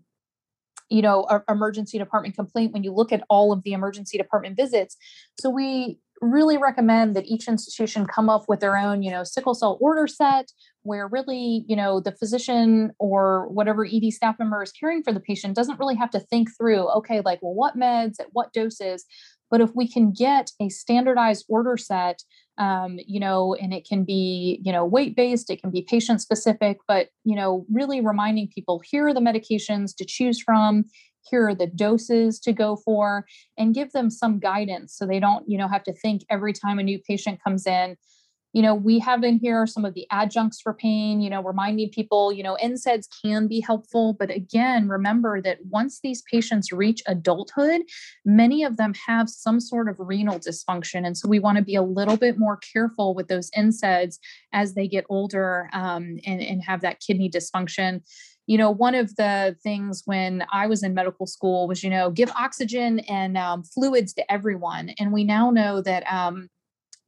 you 0.90 1.02
know 1.02 1.28
emergency 1.50 1.98
department 1.98 2.36
complaint 2.36 2.74
when 2.74 2.84
you 2.84 2.92
look 2.92 3.12
at 3.12 3.24
all 3.30 3.52
of 3.52 3.64
the 3.64 3.74
emergency 3.74 4.18
department 4.18 4.56
visits 4.56 4.98
so 5.40 5.50
we 5.50 6.00
really 6.22 6.58
recommend 6.58 7.16
that 7.16 7.26
each 7.26 7.48
institution 7.48 8.06
come 8.06 8.30
up 8.30 8.46
with 8.48 8.60
their 8.60 8.78
own, 8.78 9.04
you 9.04 9.12
know, 9.12 9.24
sickle 9.24 9.54
cell 9.54 9.78
order 9.82 10.08
set 10.08 10.52
where 10.86 11.08
really, 11.08 11.66
you 11.68 11.76
know, 11.76 12.00
the 12.00 12.12
physician 12.12 12.92
or 13.00 13.48
whatever 13.50 13.86
ED 13.86 14.12
staff 14.12 14.38
member 14.40 14.62
is 14.62 14.72
caring 14.72 15.04
for 15.04 15.12
the 15.12 15.20
patient 15.20 15.56
doesn't 15.56 15.80
really 15.80 15.96
have 15.96 16.12
to 16.12 16.20
think 16.20 16.50
through, 16.56 16.88
okay, 16.92 17.22
like, 17.26 17.40
well, 17.42 17.54
what 17.54 17.78
meds 17.78 18.20
at 18.20 18.28
what 18.34 18.54
doses? 18.54 19.06
But 19.50 19.62
if 19.62 19.72
we 19.76 19.88
can 19.88 20.12
get 20.12 20.52
a 20.62 20.70
standardized 20.70 21.46
order 21.50 21.78
set, 21.78 22.24
um, 22.58 23.00
you 23.06 23.20
know, 23.20 23.56
and 23.56 23.74
it 23.74 23.88
can 23.88 24.04
be, 24.04 24.60
you 24.64 24.72
know, 24.72 24.86
weight 24.86 25.16
based, 25.16 25.50
it 25.50 25.62
can 25.62 25.72
be 25.72 25.82
patient 25.82 26.22
specific, 26.22 26.78
but, 26.88 27.10
you 27.24 27.36
know, 27.36 27.66
really 27.72 28.02
reminding 28.02 28.50
people 28.54 28.82
here 28.84 29.08
are 29.08 29.14
the 29.14 29.20
medications 29.20 29.96
to 29.98 30.06
choose 30.06 30.42
from 30.42 30.86
here 31.30 31.48
are 31.48 31.56
the 31.56 31.68
doses 31.68 32.40
to 32.40 32.54
go 32.54 32.76
for 32.76 33.26
and 33.58 33.74
give 33.74 33.92
them 33.92 34.10
some 34.10 34.40
guidance 34.40 34.96
so 34.96 35.06
they 35.06 35.20
don't 35.20 35.44
you 35.48 35.58
know 35.58 35.68
have 35.68 35.84
to 35.84 35.94
think 35.94 36.22
every 36.30 36.54
time 36.54 36.80
a 36.80 36.84
new 36.84 37.00
patient 37.00 37.40
comes 37.44 37.66
in 37.66 37.98
you 38.56 38.62
know, 38.62 38.74
we 38.74 39.00
have 39.00 39.22
in 39.26 39.38
here 39.38 39.68
some 39.68 39.84
of 39.84 39.96
the 39.96 40.08
adjuncts 40.12 40.62
for 40.62 40.74
pain, 40.74 41.20
you 41.20 41.30
know, 41.30 41.44
reminding 41.44 41.90
people, 41.90 42.32
you 42.32 42.42
know, 42.42 42.58
NSAIDs 42.64 43.10
can 43.22 43.50
be 43.50 43.60
helpful. 43.60 44.14
But 44.14 44.32
again, 44.32 44.88
remember 44.88 45.42
that 45.42 45.58
once 45.66 46.00
these 46.02 46.22
patients 46.32 46.72
reach 46.72 47.04
adulthood, 47.06 47.82
many 48.24 48.64
of 48.64 48.78
them 48.78 48.94
have 49.08 49.30
some 49.30 49.60
sort 49.60 49.90
of 49.90 49.98
renal 50.00 50.40
dysfunction. 50.40 51.06
And 51.06 51.18
so 51.18 51.28
we 51.28 51.38
want 51.38 51.58
to 51.58 51.66
be 51.66 51.76
a 51.76 51.82
little 51.82 52.16
bit 52.16 52.40
more 52.40 52.56
careful 52.56 53.14
with 53.14 53.28
those 53.28 53.52
NSAIDs 53.52 54.20
as 54.54 54.74
they 54.74 54.88
get 54.88 55.04
older 55.10 55.70
um, 55.74 56.18
and, 56.26 56.42
and 56.42 56.64
have 56.64 56.80
that 56.80 57.02
kidney 57.06 57.30
dysfunction 57.30 58.04
you 58.48 58.60
know 58.60 58.70
one 58.70 58.94
of 58.94 59.16
the 59.16 59.56
things 59.64 60.04
when 60.06 60.46
i 60.52 60.68
was 60.68 60.84
in 60.84 60.94
medical 60.94 61.26
school 61.26 61.68
was 61.68 61.84
you 61.84 61.90
know 61.90 62.12
give 62.12 62.30
oxygen 62.38 63.00
and 63.00 63.40
um, 63.40 63.64
fluids 63.64 64.14
to 64.14 64.32
everyone 64.32 64.90
and 65.00 65.12
we 65.12 65.24
now 65.24 65.50
know 65.50 65.82
that 65.82 66.04
um, 66.12 66.48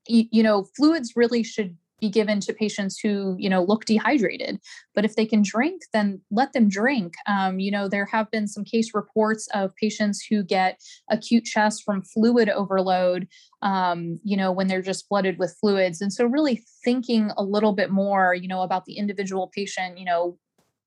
you, 0.07 0.43
know 0.43 0.65
fluids 0.75 1.13
really 1.15 1.43
should 1.43 1.75
be 1.99 2.09
given 2.09 2.39
to 2.39 2.53
patients 2.53 2.99
who 2.99 3.35
you 3.39 3.49
know 3.49 3.63
look 3.63 3.85
dehydrated. 3.85 4.59
But 4.93 5.05
if 5.05 5.15
they 5.15 5.25
can 5.25 5.41
drink 5.41 5.81
then 5.93 6.21
let 6.31 6.53
them 6.53 6.69
drink. 6.69 7.13
Um, 7.27 7.59
you 7.59 7.71
know 7.71 7.87
there 7.87 8.05
have 8.05 8.29
been 8.31 8.47
some 8.47 8.63
case 8.63 8.93
reports 8.93 9.47
of 9.53 9.75
patients 9.75 10.25
who 10.29 10.43
get 10.43 10.79
acute 11.09 11.45
chest 11.45 11.83
from 11.83 12.03
fluid 12.03 12.49
overload 12.49 13.27
um, 13.61 14.19
you 14.23 14.37
know 14.37 14.51
when 14.51 14.67
they're 14.67 14.81
just 14.81 15.07
flooded 15.07 15.39
with 15.39 15.57
fluids. 15.59 16.01
And 16.01 16.13
so 16.13 16.25
really 16.25 16.63
thinking 16.83 17.31
a 17.37 17.43
little 17.43 17.73
bit 17.73 17.91
more 17.91 18.33
you 18.35 18.47
know 18.47 18.61
about 18.61 18.85
the 18.85 18.97
individual 18.97 19.51
patient 19.53 19.97
you 19.97 20.05
know 20.05 20.37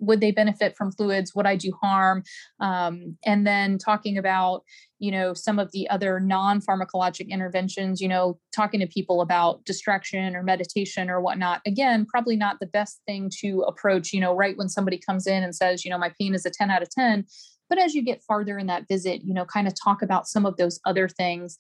would 0.01 0.21
they 0.21 0.33
benefit 0.33 0.77
from 0.77 0.93
fluids? 0.93 1.35
Would 1.35 1.47
i 1.47 1.57
do 1.57 1.73
harm? 1.81 2.25
Um, 2.59 3.17
and 3.25 3.47
then 3.47 3.79
talking 3.79 4.19
about 4.19 4.65
you 4.99 5.11
know 5.11 5.33
some 5.33 5.59
of 5.59 5.73
the 5.73 5.89
other 5.89 6.21
non-pharmacologic 6.21 7.29
interventions 7.29 8.01
you 8.01 8.09
know 8.09 8.39
talking 8.55 8.81
to 8.81 8.87
people 8.87 9.23
about 9.23 9.65
distraction 9.65 10.37
or 10.37 10.43
meditation 10.43 11.09
or 11.09 11.21
whatnot. 11.21 11.61
Again 11.67 12.07
probably 12.07 12.37
not 12.37 12.57
the 12.61 12.67
best 12.67 13.01
thing 13.07 13.31
to 13.41 13.65
approach 13.67 14.13
you 14.13 14.21
know 14.21 14.35
right 14.35 14.57
when 14.57 14.69
somebody 14.69 14.99
comes 14.99 15.27
in 15.27 15.43
and 15.43 15.55
says 15.55 15.85
you 15.85 15.91
know 15.91 15.99
my 15.99 16.13
pain 16.21 16.35
is 16.35 16.45
a 16.47 16.51
10 16.51 16.71
out 16.71 16.83
of 16.83 16.91
10 16.91 17.25
but 17.69 17.79
as 17.79 17.95
you 17.95 18.03
get 18.03 18.23
farther 18.23 18.59
in 18.59 18.67
that 18.67 18.89
visit 18.89 19.23
you 19.25 19.33
know 19.33 19.45
kind 19.45 19.67
of 19.67 19.75
talk 19.83 20.03
about 20.03 20.27
some 20.27 20.45
of 20.45 20.57
those 20.57 20.81
other 20.85 21.09
things 21.09 21.57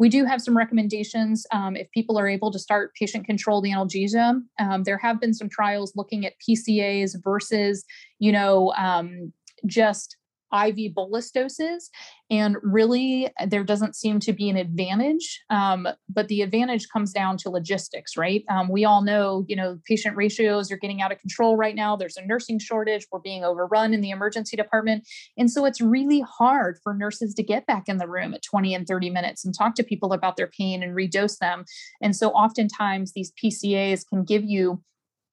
we 0.00 0.08
do 0.08 0.24
have 0.24 0.40
some 0.40 0.56
recommendations 0.56 1.46
um, 1.52 1.76
if 1.76 1.88
people 1.90 2.18
are 2.18 2.26
able 2.26 2.50
to 2.50 2.58
start 2.58 2.94
patient 2.94 3.26
controlled 3.26 3.66
analgesia. 3.66 4.40
Um, 4.58 4.82
there 4.84 4.96
have 4.96 5.20
been 5.20 5.34
some 5.34 5.50
trials 5.50 5.92
looking 5.94 6.24
at 6.24 6.32
PCAs 6.40 7.22
versus, 7.22 7.84
you 8.18 8.32
know, 8.32 8.72
um, 8.78 9.30
just 9.66 10.16
IV 10.52 10.94
bolus 10.94 11.30
doses. 11.30 11.90
And 12.30 12.56
really, 12.62 13.28
there 13.48 13.64
doesn't 13.64 13.96
seem 13.96 14.20
to 14.20 14.32
be 14.32 14.48
an 14.48 14.56
advantage. 14.56 15.42
Um, 15.50 15.88
but 16.08 16.28
the 16.28 16.42
advantage 16.42 16.88
comes 16.88 17.12
down 17.12 17.36
to 17.38 17.50
logistics, 17.50 18.16
right? 18.16 18.44
Um, 18.48 18.68
we 18.68 18.84
all 18.84 19.02
know, 19.02 19.44
you 19.48 19.56
know, 19.56 19.78
patient 19.86 20.16
ratios 20.16 20.70
are 20.70 20.76
getting 20.76 21.02
out 21.02 21.12
of 21.12 21.18
control 21.18 21.56
right 21.56 21.74
now. 21.74 21.96
There's 21.96 22.16
a 22.16 22.24
nursing 22.24 22.58
shortage. 22.58 23.06
We're 23.10 23.20
being 23.20 23.44
overrun 23.44 23.92
in 23.94 24.00
the 24.00 24.10
emergency 24.10 24.56
department. 24.56 25.06
And 25.36 25.50
so 25.50 25.64
it's 25.64 25.80
really 25.80 26.20
hard 26.20 26.78
for 26.82 26.94
nurses 26.94 27.34
to 27.34 27.42
get 27.42 27.66
back 27.66 27.88
in 27.88 27.98
the 27.98 28.08
room 28.08 28.32
at 28.34 28.42
20 28.42 28.74
and 28.74 28.86
30 28.86 29.10
minutes 29.10 29.44
and 29.44 29.54
talk 29.56 29.74
to 29.74 29.84
people 29.84 30.12
about 30.12 30.36
their 30.36 30.48
pain 30.48 30.82
and 30.82 30.96
redose 30.96 31.38
them. 31.38 31.64
And 32.00 32.14
so 32.14 32.30
oftentimes 32.30 33.12
these 33.12 33.32
PCAs 33.42 34.06
can 34.06 34.24
give 34.24 34.44
you 34.44 34.82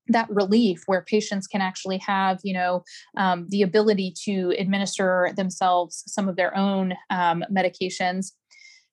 that 0.10 0.30
relief 0.30 0.84
where 0.86 1.02
patients 1.02 1.48
can 1.48 1.62
actually 1.62 1.98
have 2.00 2.40
you 2.44 2.54
know 2.54 2.84
um, 3.18 3.46
the 3.50 3.62
ability 3.62 4.14
to 4.24 4.54
administer 4.58 5.32
themselves 5.36 6.04
some 6.08 6.28
of 6.28 6.36
their 6.36 6.56
own 6.56 6.94
um, 7.10 7.44
medications. 7.52 8.32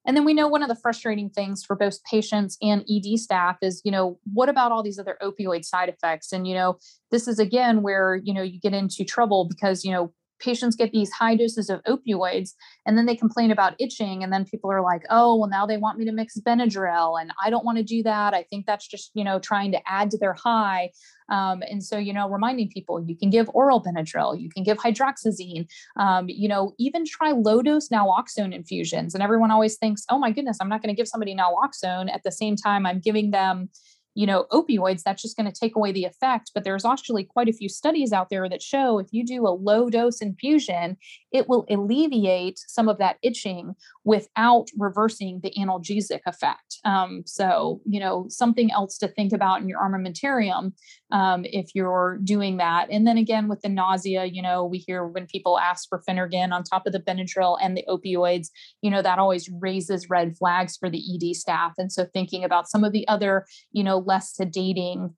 And 0.06 0.14
then 0.14 0.26
we 0.26 0.34
know 0.34 0.48
one 0.48 0.62
of 0.62 0.68
the 0.68 0.76
frustrating 0.76 1.30
things 1.30 1.64
for 1.64 1.74
both 1.74 2.04
patients 2.04 2.58
and 2.60 2.84
ed 2.90 3.18
staff 3.18 3.56
is 3.62 3.80
you 3.84 3.90
know 3.90 4.18
what 4.32 4.48
about 4.48 4.72
all 4.72 4.82
these 4.82 4.98
other 4.98 5.16
opioid 5.22 5.64
side 5.64 5.88
effects? 5.88 6.32
And 6.32 6.46
you 6.46 6.54
know 6.54 6.78
this 7.10 7.26
is 7.28 7.38
again 7.38 7.82
where 7.82 8.16
you 8.16 8.34
know 8.34 8.42
you 8.42 8.60
get 8.60 8.74
into 8.74 9.04
trouble 9.04 9.46
because 9.48 9.84
you 9.84 9.92
know 9.92 10.12
patients 10.40 10.76
get 10.76 10.92
these 10.92 11.10
high 11.12 11.34
doses 11.34 11.70
of 11.70 11.82
opioids 11.84 12.50
and 12.86 12.98
then 12.98 13.06
they 13.06 13.16
complain 13.16 13.50
about 13.50 13.74
itching 13.78 14.22
and 14.22 14.32
then 14.32 14.44
people 14.44 14.70
are 14.70 14.82
like 14.82 15.04
oh 15.10 15.36
well 15.36 15.48
now 15.48 15.64
they 15.64 15.76
want 15.76 15.98
me 15.98 16.04
to 16.04 16.12
mix 16.12 16.38
benadryl 16.40 17.20
and 17.20 17.32
i 17.42 17.50
don't 17.50 17.64
want 17.64 17.78
to 17.78 17.84
do 17.84 18.02
that. 18.02 18.34
I 18.34 18.44
think 18.44 18.66
that's 18.66 18.86
just 18.86 19.10
you 19.14 19.24
know 19.24 19.38
trying 19.38 19.72
to 19.72 19.80
add 19.86 20.10
to 20.12 20.18
their 20.18 20.34
high. 20.34 20.90
Um, 21.30 21.62
and 21.62 21.82
so 21.82 21.96
you 21.96 22.12
know 22.12 22.28
reminding 22.28 22.68
people 22.68 23.02
you 23.06 23.16
can 23.16 23.30
give 23.30 23.48
oral 23.54 23.82
benadryl 23.82 24.38
you 24.38 24.50
can 24.50 24.62
give 24.62 24.78
hydroxyzine 24.78 25.66
um, 25.98 26.26
you 26.28 26.48
know 26.48 26.74
even 26.78 27.04
try 27.06 27.32
low 27.32 27.62
dose 27.62 27.88
naloxone 27.88 28.54
infusions. 28.54 29.14
And 29.14 29.22
everyone 29.22 29.50
always 29.50 29.76
thinks 29.76 30.04
oh 30.10 30.18
my 30.18 30.30
goodness 30.30 30.58
i'm 30.60 30.68
not 30.68 30.82
going 30.82 30.94
to 30.94 30.98
give 30.98 31.08
somebody 31.08 31.34
naloxone 31.34 32.12
at 32.12 32.22
the 32.24 32.32
same 32.32 32.56
time 32.56 32.86
i'm 32.86 33.00
giving 33.00 33.30
them 33.30 33.70
you 34.14 34.26
know 34.26 34.46
opioids 34.52 35.02
that's 35.02 35.22
just 35.22 35.36
going 35.36 35.50
to 35.50 35.60
take 35.60 35.76
away 35.76 35.92
the 35.92 36.04
effect 36.04 36.50
but 36.54 36.64
there's 36.64 36.84
actually 36.84 37.24
quite 37.24 37.48
a 37.48 37.52
few 37.52 37.68
studies 37.68 38.12
out 38.12 38.28
there 38.30 38.48
that 38.48 38.62
show 38.62 38.98
if 38.98 39.08
you 39.12 39.24
do 39.24 39.46
a 39.46 39.50
low 39.50 39.90
dose 39.90 40.20
infusion 40.20 40.96
it 41.34 41.48
will 41.48 41.66
alleviate 41.68 42.60
some 42.68 42.88
of 42.88 42.98
that 42.98 43.16
itching 43.22 43.74
without 44.04 44.66
reversing 44.78 45.40
the 45.42 45.52
analgesic 45.58 46.20
effect. 46.26 46.78
Um, 46.84 47.24
so 47.26 47.80
you 47.84 47.98
know 47.98 48.26
something 48.28 48.70
else 48.70 48.96
to 48.98 49.08
think 49.08 49.32
about 49.32 49.60
in 49.60 49.68
your 49.68 49.80
armamentarium 49.80 50.72
um, 51.10 51.44
if 51.44 51.74
you're 51.74 52.20
doing 52.22 52.58
that. 52.58 52.86
And 52.90 53.06
then 53.06 53.18
again 53.18 53.48
with 53.48 53.62
the 53.62 53.68
nausea 53.68 54.26
you 54.26 54.40
know 54.40 54.64
we 54.64 54.78
hear 54.78 55.04
when 55.06 55.26
people 55.26 55.58
ask 55.58 55.88
for 55.88 56.02
phenergan 56.08 56.52
on 56.52 56.62
top 56.62 56.86
of 56.86 56.92
the 56.92 57.00
benadryl 57.00 57.58
and 57.60 57.76
the 57.76 57.84
opioids 57.88 58.48
you 58.80 58.90
know 58.90 59.02
that 59.02 59.18
always 59.18 59.50
raises 59.60 60.08
red 60.08 60.36
flags 60.36 60.76
for 60.76 60.88
the 60.88 61.02
ed 61.14 61.34
staff. 61.34 61.72
And 61.78 61.90
so 61.90 62.06
thinking 62.12 62.44
about 62.44 62.68
some 62.68 62.84
of 62.84 62.92
the 62.92 63.06
other 63.08 63.44
you 63.72 63.82
know 63.82 63.98
less 64.04 64.34
sedating 64.38 65.14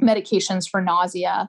medications 0.00 0.68
for 0.68 0.80
nausea. 0.80 1.48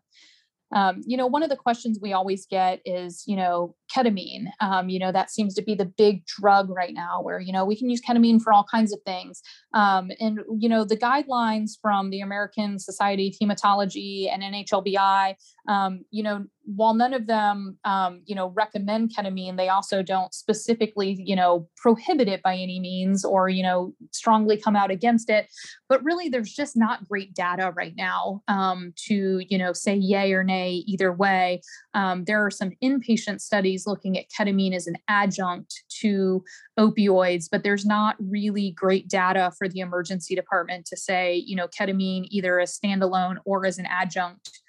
Um, 0.72 1.02
you 1.06 1.18
know, 1.18 1.26
one 1.26 1.42
of 1.42 1.50
the 1.50 1.56
questions 1.56 1.98
we 2.00 2.14
always 2.14 2.46
get 2.46 2.80
is, 2.86 3.24
you 3.26 3.36
know, 3.36 3.76
ketamine. 3.96 4.46
Um, 4.62 4.90
you 4.90 5.00
know, 5.00 5.12
that 5.12 5.32
seems 5.32 5.56
to 5.56 5.64
be 5.64 5.74
the 5.74 5.86
big 5.86 6.26
drug 6.26 6.70
right 6.70 6.94
now 6.94 7.22
where, 7.24 7.40
you 7.40 7.52
know, 7.52 7.66
we 7.66 7.76
can 7.76 7.90
use 7.90 8.02
ketamine 8.08 8.40
for 8.40 8.54
all 8.54 8.66
kinds 8.70 8.94
of 8.94 9.00
things. 9.04 9.42
Um, 9.74 10.12
and, 10.20 10.42
you 10.60 10.70
know, 10.70 10.86
the 10.86 10.98
guidelines 10.98 11.72
from 11.82 12.12
the 12.12 12.22
American 12.22 12.78
Society 12.78 13.30
of 13.30 13.48
Hematology 13.48 14.32
and 14.32 14.44
NHLBI, 14.44 15.36
um, 15.68 16.06
you 16.12 16.22
know, 16.22 16.46
while 16.66 16.94
none 16.94 17.14
of 17.14 17.28
them, 17.28 17.78
um, 17.84 18.22
you 18.26 18.36
know, 18.36 18.50
recommend 18.50 19.12
ketamine, 19.16 19.58
they 19.58 19.70
also 19.70 20.04
don't 20.04 20.34
specifically, 20.34 21.22
you 21.26 21.36
know, 21.36 21.68
prohibit 21.76 22.28
it 22.28 22.44
by 22.44 22.56
any 22.56 22.80
means 22.80 23.26
or, 23.26 23.50
you 23.50 23.64
know, 23.64 23.94
strongly 24.12 24.56
come 24.56 24.76
out 24.76 24.92
against 24.92 25.30
it. 25.30 25.48
But 25.88 26.04
really, 26.04 26.30
there's 26.30 26.54
just 26.54 26.78
not 26.78 27.08
great 27.08 27.34
data 27.34 27.74
right 27.76 27.96
now 27.98 28.44
um, 28.48 28.94
to, 29.08 29.44
you 29.48 29.58
know, 29.58 29.74
say 29.74 29.96
yay 29.96 30.34
or 30.34 30.44
nay 30.44 30.84
either 30.86 31.12
way. 31.12 31.62
Um, 31.94 32.26
there 32.26 32.46
are 32.46 32.52
some 32.52 32.72
inpatient 32.84 33.42
studies 33.42 33.88
looking 33.88 34.18
at 34.18 34.26
ketamine 34.30 34.76
as 34.76 34.86
an 34.86 34.98
adjunct 35.08 35.84
to 36.02 36.44
opioids, 36.78 37.48
but 37.52 37.64
there's 37.64 37.86
not 37.86 38.16
really 38.20 38.72
great 38.72 39.08
data 39.08 39.52
for 39.58 39.68
the 39.68 39.80
emergency 39.80 40.36
department 40.36 40.86
to 40.86 40.98
say, 40.98 41.36
you 41.36 41.56
know, 41.56 41.68
ketamine 41.68 42.28
either 42.30 42.60
as 42.60 42.78
standalone 42.78 43.38
or 43.46 43.66
as 43.66 43.80
an 43.80 43.88
adjunct 43.88 44.60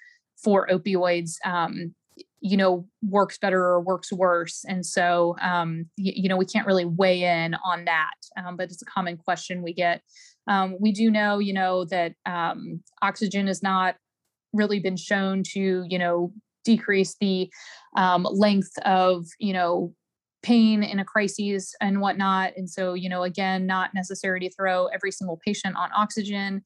for 0.43 0.67
opioids. 0.67 1.35
Um, 1.45 1.95
you 2.43 2.57
know 2.57 2.87
works 3.03 3.37
better 3.37 3.63
or 3.63 3.79
works 3.79 4.11
worse. 4.11 4.65
And 4.67 4.85
so 4.85 5.35
um, 5.41 5.85
you, 5.95 6.13
you, 6.15 6.29
know 6.29 6.37
we 6.37 6.45
can't 6.45 6.65
really 6.65 6.85
weigh 6.85 7.23
in 7.23 7.55
on 7.63 7.85
that 7.85 8.15
um, 8.35 8.57
but 8.57 8.71
it's 8.71 8.81
a 8.81 8.85
common 8.85 9.17
question 9.17 9.61
we 9.61 9.73
get. 9.73 10.01
Um, 10.47 10.75
we 10.79 10.91
do 10.91 11.09
know 11.11 11.39
you 11.39 11.53
know 11.53 11.85
that 11.85 12.13
um, 12.25 12.81
oxygen 13.01 13.47
has 13.47 13.61
not 13.61 13.95
really 14.53 14.79
been 14.79 14.97
shown 14.97 15.43
to 15.53 15.85
you 15.87 15.99
know 15.99 16.33
decrease 16.65 17.15
the 17.19 17.49
um, 17.95 18.27
length 18.29 18.77
of 18.85 19.27
you 19.39 19.53
know 19.53 19.93
pain 20.43 20.81
in 20.81 20.97
a 20.97 21.05
crisis 21.05 21.75
and 21.79 22.01
whatnot. 22.01 22.53
And 22.57 22.69
so 22.69 22.93
you 22.95 23.07
know 23.07 23.23
again 23.23 23.67
not 23.67 23.93
necessary 23.93 24.39
to 24.41 24.51
throw 24.51 24.87
every 24.87 25.11
single 25.11 25.39
patient 25.45 25.75
on 25.75 25.89
oxygen 25.95 26.63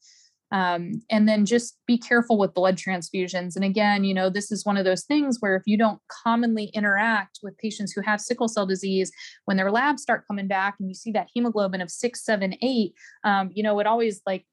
um, 0.52 1.02
and 1.10 1.28
then 1.28 1.44
just 1.44 1.78
be 1.86 1.98
careful 1.98 2.38
with 2.38 2.54
blood 2.54 2.76
transfusions. 2.76 3.56
And 3.56 3.64
again 3.64 4.04
you 4.04 4.14
know 4.14 4.30
this 4.30 4.50
is 4.50 4.64
one 4.64 4.76
of 4.76 4.84
those 4.84 5.04
things 5.04 5.38
where 5.40 5.56
if 5.56 5.62
you 5.66 5.76
don't 5.76 6.00
commonly 6.08 6.70
interact 6.74 7.40
with 7.42 7.58
patients 7.58 7.92
who 7.92 8.00
have 8.02 8.20
sickle 8.20 8.48
cell 8.48 8.66
disease 8.66 9.10
when 9.44 9.56
their 9.56 9.70
labs 9.70 10.02
start 10.02 10.26
coming 10.26 10.48
back 10.48 10.76
and 10.78 10.88
you 10.88 10.94
see 10.94 11.12
that 11.12 11.28
hemoglobin 11.34 11.80
of 11.80 11.90
six 11.90 12.24
seven 12.24 12.54
eight 12.62 12.94
um, 13.24 13.50
you 13.52 13.62
know 13.62 13.78
it 13.80 13.86
always 13.86 14.20
like 14.26 14.46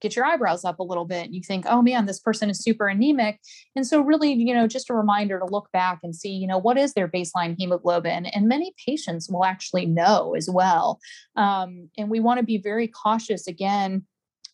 get 0.00 0.16
your 0.16 0.26
eyebrows 0.26 0.66
up 0.66 0.80
a 0.80 0.82
little 0.82 1.06
bit 1.06 1.24
and 1.24 1.34
you 1.34 1.40
think 1.42 1.64
oh 1.66 1.80
man 1.80 2.04
this 2.04 2.20
person 2.20 2.50
is 2.50 2.58
super 2.62 2.88
anemic. 2.88 3.40
And 3.74 3.86
so 3.86 4.00
really 4.00 4.32
you 4.32 4.54
know 4.54 4.66
just 4.66 4.90
a 4.90 4.94
reminder 4.94 5.38
to 5.38 5.46
look 5.46 5.70
back 5.72 6.00
and 6.02 6.14
see 6.14 6.30
you 6.30 6.46
know 6.46 6.58
what 6.58 6.76
is 6.76 6.92
their 6.92 7.08
baseline 7.08 7.56
hemoglobin? 7.58 8.26
And 8.26 8.48
many 8.48 8.74
patients 8.86 9.30
will 9.30 9.44
actually 9.44 9.86
know 9.86 10.34
as 10.34 10.48
well. 10.50 11.00
Um, 11.36 11.88
and 11.96 12.10
we 12.10 12.20
want 12.20 12.38
to 12.38 12.44
be 12.44 12.58
very 12.58 12.88
cautious 12.88 13.46
again 13.46 14.04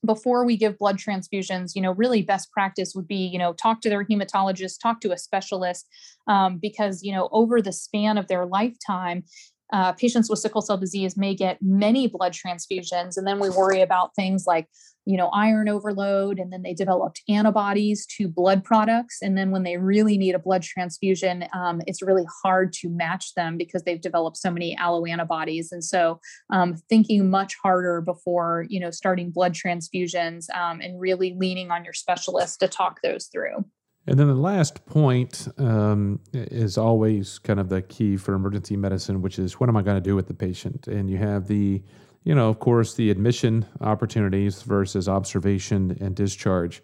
before 0.04 0.44
we 0.44 0.56
give 0.56 0.78
blood 0.78 0.96
transfusions, 0.96 1.72
you 1.74 1.82
know, 1.82 1.92
really 1.92 2.22
best 2.22 2.50
practice 2.52 2.94
would 2.94 3.06
be, 3.06 3.16
you 3.16 3.38
know, 3.38 3.52
talk 3.52 3.80
to 3.82 3.88
their 3.88 4.04
hematologist, 4.04 4.80
talk 4.82 5.00
to 5.00 5.12
a 5.12 5.18
specialist, 5.18 5.86
um, 6.26 6.58
because, 6.60 7.02
you 7.02 7.12
know, 7.12 7.28
over 7.32 7.60
the 7.60 7.72
span 7.72 8.16
of 8.16 8.28
their 8.28 8.46
lifetime, 8.46 9.24
uh, 9.72 9.92
patients 9.92 10.28
with 10.28 10.38
sickle 10.38 10.62
cell 10.62 10.78
disease 10.78 11.16
may 11.16 11.34
get 11.34 11.58
many 11.60 12.06
blood 12.06 12.32
transfusions, 12.32 13.16
and 13.16 13.26
then 13.26 13.38
we 13.38 13.50
worry 13.50 13.80
about 13.80 14.14
things 14.14 14.44
like 14.46 14.68
you 15.06 15.16
know 15.16 15.28
iron 15.28 15.68
overload 15.68 16.38
and 16.38 16.52
then 16.52 16.62
they 16.62 16.74
developed 16.74 17.22
antibodies 17.28 18.06
to 18.06 18.28
blood 18.28 18.62
products 18.62 19.18
and 19.22 19.36
then 19.36 19.50
when 19.50 19.62
they 19.62 19.78
really 19.78 20.18
need 20.18 20.34
a 20.34 20.38
blood 20.38 20.62
transfusion 20.62 21.46
um, 21.54 21.80
it's 21.86 22.02
really 22.02 22.26
hard 22.42 22.72
to 22.72 22.88
match 22.88 23.34
them 23.34 23.56
because 23.56 23.82
they've 23.82 24.00
developed 24.00 24.36
so 24.36 24.50
many 24.50 24.76
alloantibodies. 24.76 25.68
And 25.72 25.82
so 25.82 26.20
um, 26.50 26.76
thinking 26.88 27.30
much 27.30 27.56
harder 27.62 28.00
before 28.00 28.66
you 28.68 28.80
know 28.80 28.90
starting 28.90 29.30
blood 29.30 29.54
transfusions 29.54 30.44
um, 30.54 30.80
and 30.80 31.00
really 31.00 31.34
leaning 31.38 31.70
on 31.70 31.84
your 31.84 31.94
specialist 31.94 32.60
to 32.60 32.68
talk 32.68 33.00
those 33.02 33.26
through 33.26 33.64
and 34.06 34.18
then 34.18 34.26
the 34.26 34.34
last 34.34 34.84
point 34.86 35.48
um, 35.58 36.20
is 36.32 36.78
always 36.78 37.38
kind 37.38 37.60
of 37.60 37.68
the 37.68 37.82
key 37.82 38.16
for 38.16 38.34
emergency 38.34 38.76
medicine, 38.76 39.22
which 39.22 39.38
is 39.38 39.60
what 39.60 39.68
am 39.68 39.76
I 39.76 39.82
going 39.82 39.96
to 39.96 40.00
do 40.00 40.16
with 40.16 40.26
the 40.26 40.34
patient? 40.34 40.88
And 40.88 41.10
you 41.10 41.18
have 41.18 41.46
the 41.46 41.82
you 42.24 42.34
know, 42.34 42.48
of 42.48 42.58
course, 42.58 42.94
the 42.94 43.10
admission 43.10 43.66
opportunities 43.80 44.62
versus 44.62 45.08
observation 45.08 45.96
and 46.00 46.14
discharge. 46.14 46.82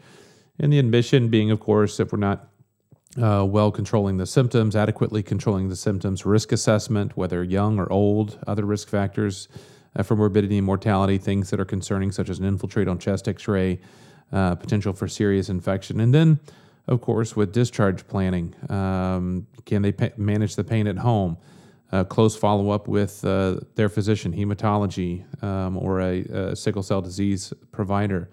And 0.59 0.73
the 0.73 0.79
admission 0.79 1.29
being, 1.29 1.51
of 1.51 1.61
course, 1.61 2.01
if 2.01 2.13
we're 2.13 2.19
not 2.19 2.49
uh, 3.21 3.45
well 3.49 3.71
controlling 3.71 4.17
the 4.17 4.27
symptoms, 4.27 4.75
adequately 4.75 5.23
controlling 5.23 5.69
the 5.69 5.77
symptoms, 5.77 6.25
risk 6.25 6.53
assessment, 6.53 7.17
whether 7.17 7.45
young 7.45 7.79
or 7.79 7.91
old, 7.93 8.39
other 8.47 8.65
risk 8.65 8.89
factors 8.89 9.49
uh, 9.95 10.03
for 10.03 10.17
morbidity 10.17 10.57
and 10.57 10.67
mortality, 10.67 11.19
things 11.19 11.51
that 11.51 11.61
are 11.61 11.67
concerning, 11.67 12.13
such 12.13 12.31
as 12.31 12.39
an 12.39 12.47
infiltrate 12.47 12.89
on 12.89 12.99
chest 12.99 13.29
x 13.29 13.47
ray, 13.47 13.79
uh, 14.33 14.55
potential 14.55 14.93
for 14.93 15.07
serious 15.07 15.49
infection. 15.51 16.01
And 16.01 16.15
then, 16.15 16.41
of 16.89 17.01
course, 17.01 17.35
with 17.35 17.53
discharge 17.53 18.07
planning, 18.07 18.55
um, 18.69 19.47
can 19.65 19.83
they 19.83 19.93
pa- 19.93 20.11
manage 20.17 20.57
the 20.57 20.65
pain 20.65 20.87
at 20.87 20.99
home? 20.99 21.37
uh, 21.93 22.05
close 22.05 22.37
follow 22.37 22.71
up 22.71 22.89
with 22.89 23.25
uh, 23.25 23.61
their 23.75 23.89
physician, 23.89 24.33
hematology, 24.33 25.25
um, 25.43 25.77
or 25.77 26.01
a, 26.01 26.21
a, 26.23 26.57
sickle 26.57 26.83
cell 26.83 27.01
disease 27.01 27.53
provider. 27.71 28.29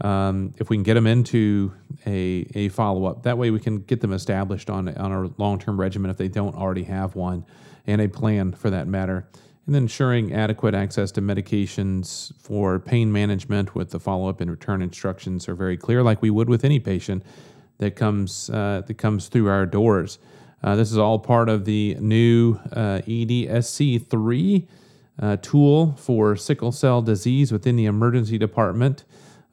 Um, 0.00 0.54
if 0.58 0.70
we 0.70 0.76
can 0.76 0.84
get 0.84 0.94
them 0.94 1.06
into 1.06 1.72
a, 2.06 2.46
a 2.54 2.68
follow 2.68 3.04
up, 3.06 3.24
that 3.24 3.36
way 3.36 3.50
we 3.50 3.60
can 3.60 3.80
get 3.80 4.00
them 4.00 4.12
established 4.12 4.70
on, 4.70 4.88
on 4.96 5.12
a 5.12 5.30
long 5.38 5.58
term 5.58 5.78
regimen 5.78 6.10
if 6.10 6.16
they 6.16 6.28
don't 6.28 6.54
already 6.54 6.84
have 6.84 7.14
one, 7.14 7.44
and 7.86 8.00
a 8.00 8.08
plan 8.08 8.52
for 8.52 8.70
that 8.70 8.86
matter. 8.86 9.28
And 9.66 9.74
then 9.74 9.82
ensuring 9.82 10.32
adequate 10.32 10.74
access 10.74 11.12
to 11.12 11.20
medications 11.20 12.32
for 12.40 12.78
pain 12.78 13.12
management 13.12 13.74
with 13.74 13.90
the 13.90 14.00
follow 14.00 14.28
up 14.30 14.40
and 14.40 14.50
return 14.50 14.80
instructions 14.80 15.46
are 15.46 15.54
very 15.54 15.76
clear, 15.76 16.02
like 16.02 16.22
we 16.22 16.30
would 16.30 16.48
with 16.48 16.64
any 16.64 16.80
patient 16.80 17.22
that 17.78 17.96
comes, 17.96 18.50
uh, 18.50 18.82
that 18.86 18.94
comes 18.94 19.28
through 19.28 19.48
our 19.48 19.66
doors. 19.66 20.18
Uh, 20.62 20.74
this 20.76 20.90
is 20.90 20.98
all 20.98 21.18
part 21.18 21.48
of 21.48 21.64
the 21.64 21.96
new 22.00 22.58
uh, 22.72 23.00
EDSC3 23.06 24.66
uh, 25.20 25.36
tool 25.36 25.94
for 25.96 26.36
sickle 26.36 26.72
cell 26.72 27.02
disease 27.02 27.52
within 27.52 27.76
the 27.76 27.86
emergency 27.86 28.38
department. 28.38 29.04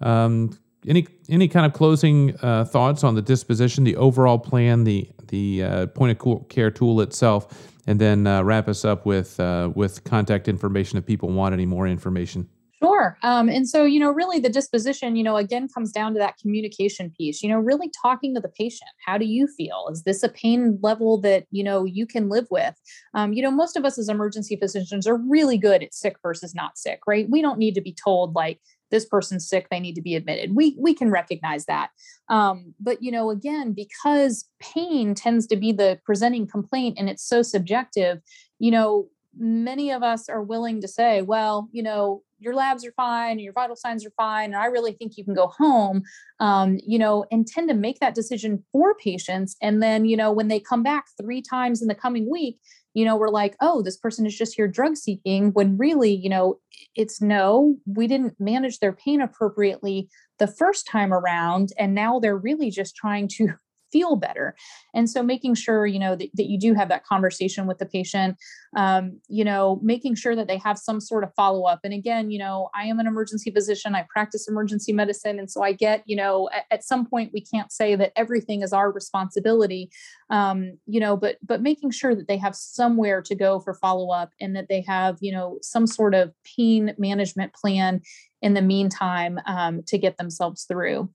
Um, 0.02 0.58
any 0.88 1.08
any 1.30 1.48
kind 1.48 1.66
of 1.66 1.74
closing 1.74 2.38
uh, 2.42 2.64
thoughts 2.66 3.04
on 3.04 3.16
the 3.16 3.22
disposition, 3.22 3.84
the 3.84 3.96
overall 3.96 4.38
plan, 4.38 4.84
the 4.84 5.10
the 5.28 5.88
point 5.96 6.20
of 6.20 6.48
care 6.50 6.70
tool 6.70 7.02
itself, 7.02 7.72
and 7.88 8.00
then 8.00 8.26
wrap 8.46 8.68
us 8.68 8.86
up 8.86 9.04
with 9.06 9.40
with 9.76 10.04
contact 10.04 10.48
information 10.48 11.00
if 11.00 11.06
people 11.06 11.30
want 11.30 11.54
any 11.54 11.66
more 11.66 11.88
information. 11.88 12.48
Sure. 12.84 13.18
Um, 13.24 13.48
and 13.48 13.68
so, 13.68 13.86
you 13.86 14.00
know, 14.00 14.12
really 14.12 14.40
the 14.40 14.50
disposition, 14.50 15.16
you 15.16 15.24
know, 15.24 15.38
again 15.38 15.68
comes 15.74 15.92
down 15.92 16.14
to 16.14 16.20
that 16.20 16.38
communication 16.38 17.12
piece, 17.18 17.42
you 17.42 17.50
know, 17.50 17.58
really 17.58 17.90
talking 18.02 18.36
to 18.36 18.42
the 18.42 18.50
patient. 18.50 18.90
How 19.06 19.18
do 19.18 19.26
you 19.26 19.48
feel? 19.48 19.88
Is 19.92 20.04
this 20.04 20.24
a 20.24 20.30
pain 20.30 20.78
level 20.84 21.20
that, 21.22 21.46
you 21.52 21.64
know, 21.64 21.86
you 21.86 22.06
can 22.06 22.28
live 22.30 22.48
with? 22.52 22.76
Um, 23.14 23.32
you 23.34 23.42
know, 23.42 23.50
most 23.52 23.78
of 23.78 23.86
us 23.86 23.98
as 23.98 24.10
emergency 24.10 24.58
physicians 24.58 25.08
are 25.08 25.18
really 25.18 25.58
good 25.58 25.84
at 25.84 25.94
sick 25.94 26.18
versus 26.22 26.54
not 26.54 26.78
sick, 26.78 27.00
right? 27.08 27.28
We 27.30 27.42
don't 27.42 27.58
need 27.60 27.76
to 27.76 27.82
be 27.82 27.96
told 28.04 28.36
like, 28.36 28.60
this 28.92 29.06
person's 29.06 29.50
sick 29.50 29.68
they 29.72 29.80
need 29.80 29.96
to 29.96 30.02
be 30.02 30.16
admitted 30.16 30.56
we 30.56 30.78
we 30.80 30.94
can 30.94 31.10
recognize 31.10 31.66
that 31.66 31.90
um, 32.30 32.74
but 32.80 33.02
you 33.02 33.12
know 33.12 33.32
again 33.32 33.74
because 33.74 34.48
pain 34.62 35.16
tends 35.16 35.48
to 35.48 35.56
be 35.56 35.72
the 35.72 36.00
presenting 36.06 36.46
complaint 36.48 36.96
and 36.98 37.10
it's 37.10 37.28
so 37.28 37.42
subjective 37.42 38.20
you 38.60 38.70
know 38.70 39.08
many 39.38 39.92
of 39.92 40.04
us 40.04 40.30
are 40.30 40.44
willing 40.44 40.80
to 40.80 40.88
say 40.88 41.24
well 41.24 41.68
you 41.72 41.82
know 41.82 42.22
your 42.40 42.54
labs 42.54 42.86
are 42.86 42.92
fine 42.94 43.40
your 43.40 43.54
vital 43.54 43.76
signs 43.76 44.06
are 44.06 44.14
fine 44.18 44.46
and 44.46 44.56
i 44.56 44.66
really 44.66 44.94
think 44.94 45.18
you 45.18 45.24
can 45.24 45.34
go 45.34 45.48
home 45.48 46.02
um, 46.40 46.78
you 46.86 47.00
know 47.00 47.26
and 47.32 47.48
tend 47.48 47.70
to 47.70 47.76
make 47.76 48.00
that 48.00 48.16
decision 48.16 48.64
for 48.72 48.96
patients 48.96 49.56
and 49.62 49.82
then 49.82 50.06
you 50.06 50.18
know 50.18 50.32
when 50.32 50.48
they 50.48 50.60
come 50.60 50.84
back 50.84 51.06
three 51.20 51.42
times 51.42 51.82
in 51.82 51.88
the 51.88 51.96
coming 51.96 52.30
week 52.30 52.60
you 52.94 53.06
know 53.06 53.16
we're 53.16 53.30
like 53.30 53.56
oh 53.62 53.82
this 53.82 53.98
person 53.98 54.26
is 54.26 54.36
just 54.36 54.56
here 54.56 54.68
drug 54.68 54.96
seeking 54.96 55.52
when 55.52 55.78
really 55.78 56.14
you 56.14 56.30
know 56.30 56.60
it's 56.96 57.22
no 57.22 57.76
we 57.86 58.08
didn't 58.08 58.36
manage 58.40 58.80
their 58.80 58.94
pain 58.94 59.22
appropriately 59.22 60.10
the 60.40 60.48
first 60.48 60.88
time 60.88 61.14
around 61.14 61.70
and 61.78 61.94
now 61.94 62.20
they're 62.20 62.38
really 62.38 62.70
just 62.70 62.96
trying 62.96 63.28
to 63.28 63.54
feel 63.92 64.16
better. 64.16 64.56
And 64.94 65.10
so 65.10 65.24
making 65.24 65.56
sure 65.56 65.86
you 65.86 66.00
know 66.00 66.16
that, 66.16 66.30
that 66.36 66.46
you 66.48 66.60
do 66.60 66.74
have 66.74 66.90
that 66.90 67.06
conversation 67.06 67.68
with 67.68 67.78
the 67.78 67.86
patient 67.86 68.38
um, 68.76 69.20
you 69.28 69.44
know 69.44 69.80
making 69.82 70.16
sure 70.16 70.36
that 70.36 70.48
they 70.48 70.58
have 70.58 70.78
some 70.78 71.00
sort 71.00 71.24
of 71.24 71.34
follow-up. 71.36 71.80
And 71.84 71.94
again 71.94 72.32
you 72.32 72.40
know 72.40 72.70
i 72.74 72.86
am 72.86 73.00
an 73.00 73.08
emergency 73.08 73.52
physician. 73.52 73.96
I 73.96 74.06
practice 74.10 74.48
emergency 74.48 74.94
medicine. 74.94 75.40
And 75.40 75.50
so 75.50 75.62
i 75.64 75.72
get 75.72 76.04
you 76.06 76.16
know 76.16 76.50
at, 76.54 76.66
at 76.72 76.84
some 76.84 77.06
point 77.06 77.32
we 77.34 77.42
can't 77.42 77.72
say 77.72 77.96
that 77.96 78.12
everything 78.16 78.62
is 78.62 78.74
our 78.74 78.92
responsibility 78.92 79.90
um, 80.30 80.78
you 80.86 81.00
know 81.00 81.16
but 81.16 81.38
but 81.44 81.62
making 81.62 81.92
sure 81.92 82.16
that 82.16 82.28
they 82.28 82.38
have 82.38 82.56
somewhere 82.56 83.22
to 83.22 83.36
go 83.36 83.60
for 83.60 83.74
follow-up 83.74 84.32
and 84.40 84.56
that 84.56 84.68
they 84.70 84.82
have 84.82 85.18
you 85.22 85.32
know 85.32 85.58
some 85.62 85.88
sort 85.88 86.14
of 86.14 86.34
pain 86.44 86.94
management 86.98 87.54
plan 87.54 88.02
in 88.42 88.54
the 88.54 88.62
meantime 88.62 89.40
um, 89.46 89.82
to 89.84 89.98
get 89.98 90.18
themselves 90.18 90.66
through 90.66 91.10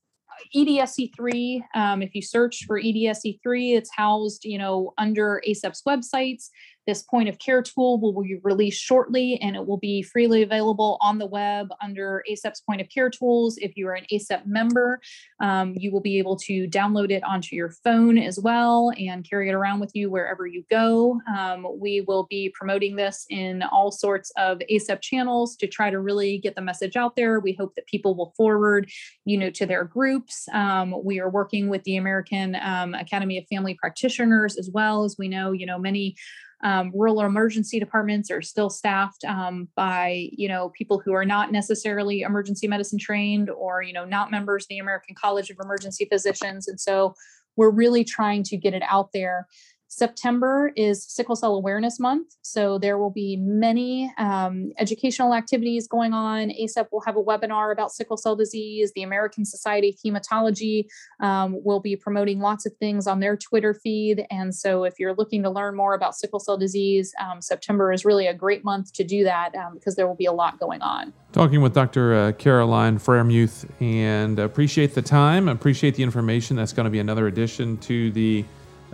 EDSC3, 0.55 1.61
um, 1.75 2.01
if 2.01 2.15
you 2.15 2.21
search 2.21 2.65
for 2.65 2.79
EDSC3, 2.79 3.77
it's 3.77 3.89
housed, 3.95 4.45
you 4.45 4.57
know, 4.57 4.93
under 4.97 5.41
ACEP's 5.47 5.83
websites. 5.87 6.49
This 6.87 7.03
point 7.03 7.29
of 7.29 7.37
care 7.39 7.61
tool 7.61 7.99
will 7.99 8.23
be 8.23 8.39
released 8.43 8.81
shortly 8.81 9.39
and 9.41 9.55
it 9.55 9.65
will 9.65 9.77
be 9.77 10.01
freely 10.01 10.41
available 10.41 10.97
on 11.01 11.17
the 11.17 11.25
web 11.25 11.69
under 11.81 12.23
ACEP's 12.29 12.61
point 12.61 12.81
of 12.81 12.89
care 12.89 13.09
tools. 13.09 13.57
If 13.57 13.77
you 13.77 13.87
are 13.87 13.93
an 13.93 14.05
ACEP 14.11 14.45
member, 14.45 14.99
um, 15.39 15.75
you 15.77 15.91
will 15.91 16.01
be 16.01 16.17
able 16.17 16.35
to 16.37 16.67
download 16.67 17.11
it 17.11 17.23
onto 17.23 17.55
your 17.55 17.69
phone 17.83 18.17
as 18.17 18.39
well 18.39 18.91
and 18.97 19.27
carry 19.29 19.49
it 19.49 19.53
around 19.53 19.79
with 19.79 19.91
you 19.93 20.09
wherever 20.09 20.47
you 20.47 20.63
go. 20.69 21.21
Um, 21.37 21.67
we 21.79 22.01
will 22.01 22.25
be 22.29 22.49
promoting 22.49 22.95
this 22.95 23.25
in 23.29 23.61
all 23.63 23.91
sorts 23.91 24.31
of 24.37 24.59
ACEP 24.69 25.01
channels 25.01 25.55
to 25.57 25.67
try 25.67 25.89
to 25.89 25.99
really 25.99 26.39
get 26.39 26.55
the 26.55 26.61
message 26.61 26.95
out 26.95 27.15
there. 27.15 27.39
We 27.39 27.53
hope 27.53 27.75
that 27.75 27.85
people 27.87 28.15
will 28.15 28.33
forward, 28.35 28.89
you 29.25 29.37
know, 29.37 29.49
to 29.51 29.65
their 29.65 29.83
groups. 29.83 30.47
Um, 30.53 30.95
we 31.03 31.19
are 31.19 31.29
working 31.29 31.69
with 31.69 31.83
the 31.83 31.97
American 31.97 32.55
um, 32.61 32.93
Academy 32.93 33.37
of 33.37 33.45
Family 33.47 33.75
Practitioners 33.75 34.57
as 34.57 34.69
well 34.69 35.03
as 35.03 35.15
we 35.17 35.27
know, 35.27 35.51
you 35.51 35.65
know, 35.65 35.77
many 35.77 36.15
um, 36.63 36.91
rural 36.93 37.21
emergency 37.21 37.79
departments 37.79 38.29
are 38.29 38.41
still 38.41 38.69
staffed 38.69 39.23
um, 39.25 39.67
by 39.75 40.29
you 40.31 40.47
know 40.47 40.69
people 40.69 41.01
who 41.03 41.13
are 41.13 41.25
not 41.25 41.51
necessarily 41.51 42.21
emergency 42.21 42.67
medicine 42.67 42.99
trained 42.99 43.49
or 43.49 43.81
you 43.81 43.93
know 43.93 44.05
not 44.05 44.31
members 44.31 44.63
of 44.63 44.69
the 44.69 44.79
American 44.79 45.15
College 45.15 45.49
of 45.49 45.57
Emergency 45.61 46.05
Physicians, 46.05 46.67
and 46.67 46.79
so 46.79 47.13
we're 47.57 47.69
really 47.71 48.03
trying 48.03 48.43
to 48.43 48.57
get 48.57 48.73
it 48.73 48.83
out 48.89 49.09
there 49.13 49.47
September 49.91 50.71
is 50.77 51.03
Sickle 51.03 51.35
Cell 51.35 51.53
Awareness 51.53 51.99
Month. 51.99 52.37
So 52.43 52.77
there 52.77 52.97
will 52.97 53.09
be 53.09 53.35
many 53.35 54.09
um, 54.17 54.71
educational 54.79 55.33
activities 55.33 55.85
going 55.85 56.13
on. 56.13 56.49
ACEP 56.49 56.87
will 56.93 57.01
have 57.01 57.17
a 57.17 57.21
webinar 57.21 57.73
about 57.73 57.91
sickle 57.91 58.15
cell 58.15 58.37
disease. 58.37 58.93
The 58.95 59.03
American 59.03 59.43
Society 59.43 59.89
of 59.89 59.95
Hematology 59.95 60.85
um, 61.19 61.61
will 61.61 61.81
be 61.81 61.97
promoting 61.97 62.39
lots 62.39 62.65
of 62.65 62.71
things 62.77 63.05
on 63.05 63.19
their 63.19 63.35
Twitter 63.35 63.73
feed. 63.73 64.25
And 64.31 64.55
so 64.55 64.85
if 64.85 64.97
you're 64.97 65.13
looking 65.13 65.43
to 65.43 65.49
learn 65.49 65.75
more 65.75 65.93
about 65.93 66.15
sickle 66.15 66.39
cell 66.39 66.57
disease, 66.57 67.13
um, 67.19 67.41
September 67.41 67.91
is 67.91 68.05
really 68.05 68.27
a 68.27 68.33
great 68.33 68.63
month 68.63 68.93
to 68.93 69.03
do 69.03 69.25
that 69.25 69.53
um, 69.55 69.73
because 69.73 69.97
there 69.97 70.07
will 70.07 70.15
be 70.15 70.25
a 70.25 70.31
lot 70.31 70.57
going 70.57 70.81
on. 70.81 71.11
Talking 71.33 71.61
with 71.61 71.73
Dr. 71.73 72.15
Uh, 72.15 72.31
Caroline 72.31 72.97
Freiermuth 72.97 73.69
and 73.81 74.39
appreciate 74.39 74.95
the 74.95 75.01
time, 75.01 75.49
appreciate 75.49 75.95
the 75.95 76.03
information. 76.03 76.55
That's 76.55 76.71
going 76.71 76.85
to 76.85 76.89
be 76.89 76.99
another 76.99 77.27
addition 77.27 77.77
to 77.79 78.09
the 78.11 78.45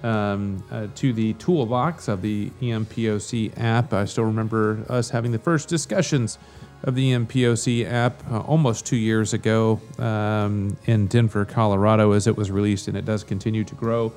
um, 0.04 0.64
uh, 0.72 0.88
to 0.96 1.14
the 1.14 1.34
toolbox 1.34 2.08
of 2.08 2.22
the 2.22 2.50
EMPOC 2.62 3.58
app. 3.58 3.94
I 3.94 4.06
still 4.06 4.26
remember 4.26 4.86
us 4.90 5.10
having 5.10 5.32
the 5.32 5.40
first 5.40 5.70
discussions 5.70 6.38
of 6.84 6.96
the 6.96 7.12
EMPOC 7.12 7.90
app 7.92 8.22
uh, 8.32 8.40
almost 8.42 8.86
two 8.86 8.98
years 8.98 9.34
ago 9.34 9.82
um, 9.98 10.78
in 10.86 11.08
Denver, 11.08 11.46
Colorado, 11.46 12.12
as 12.12 12.28
it 12.28 12.36
was 12.36 12.52
released, 12.52 12.88
and 12.88 12.96
it 12.96 13.06
does 13.06 13.24
continue 13.24 13.64
to 13.64 13.76
grow 13.76 14.14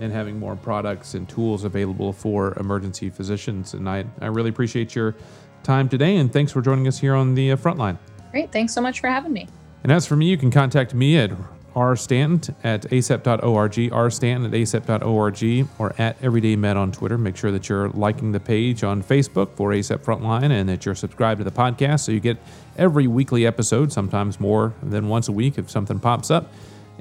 and 0.00 0.12
having 0.12 0.38
more 0.38 0.56
products 0.56 1.14
and 1.14 1.28
tools 1.28 1.64
available 1.64 2.12
for 2.12 2.54
emergency 2.58 3.10
physicians. 3.10 3.74
And 3.74 3.88
I, 3.88 4.04
I 4.20 4.26
really 4.26 4.50
appreciate 4.50 4.94
your 4.94 5.14
time 5.62 5.88
today, 5.88 6.16
and 6.16 6.32
thanks 6.32 6.52
for 6.52 6.60
joining 6.60 6.88
us 6.88 6.98
here 6.98 7.14
on 7.14 7.34
the 7.34 7.52
uh, 7.52 7.56
Frontline. 7.56 7.98
Great. 8.30 8.50
Thanks 8.50 8.72
so 8.72 8.80
much 8.80 9.00
for 9.00 9.08
having 9.08 9.32
me. 9.32 9.48
And 9.82 9.92
as 9.92 10.06
for 10.06 10.16
me, 10.16 10.26
you 10.26 10.36
can 10.36 10.50
contact 10.50 10.94
me 10.94 11.18
at 11.18 11.30
R 11.74 11.96
Stanton 11.96 12.54
at 12.62 12.82
acep.org, 12.82 13.92
R 13.92 14.10
Stanton 14.10 14.46
at 14.46 14.52
acep.org, 14.52 15.68
or 15.78 15.94
at 15.98 16.20
EverydayMed 16.20 16.76
on 16.76 16.92
Twitter. 16.92 17.18
Make 17.18 17.36
sure 17.36 17.50
that 17.50 17.68
you're 17.68 17.88
liking 17.90 18.32
the 18.32 18.40
page 18.40 18.84
on 18.84 19.02
Facebook 19.02 19.54
for 19.56 19.70
ACEP 19.70 19.98
Frontline 19.98 20.50
and 20.50 20.68
that 20.68 20.84
you're 20.84 20.94
subscribed 20.94 21.38
to 21.38 21.44
the 21.44 21.50
podcast 21.50 22.00
so 22.00 22.12
you 22.12 22.20
get 22.20 22.38
every 22.76 23.06
weekly 23.06 23.46
episode, 23.46 23.92
sometimes 23.92 24.40
more 24.40 24.74
than 24.82 25.08
once 25.08 25.28
a 25.28 25.32
week 25.32 25.58
if 25.58 25.70
something 25.70 25.98
pops 25.98 26.30
up. 26.30 26.52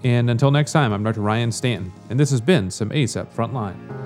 And 0.04 0.30
until 0.30 0.52
next 0.52 0.72
time, 0.72 0.94
I'm 0.94 1.04
Dr. 1.04 1.22
Ryan 1.22 1.52
Stanton, 1.52 1.92
and 2.10 2.20
this 2.20 2.32
has 2.32 2.42
been 2.42 2.72
some 2.72 2.90
ACEP 2.90 3.34
Frontline. 3.34 4.01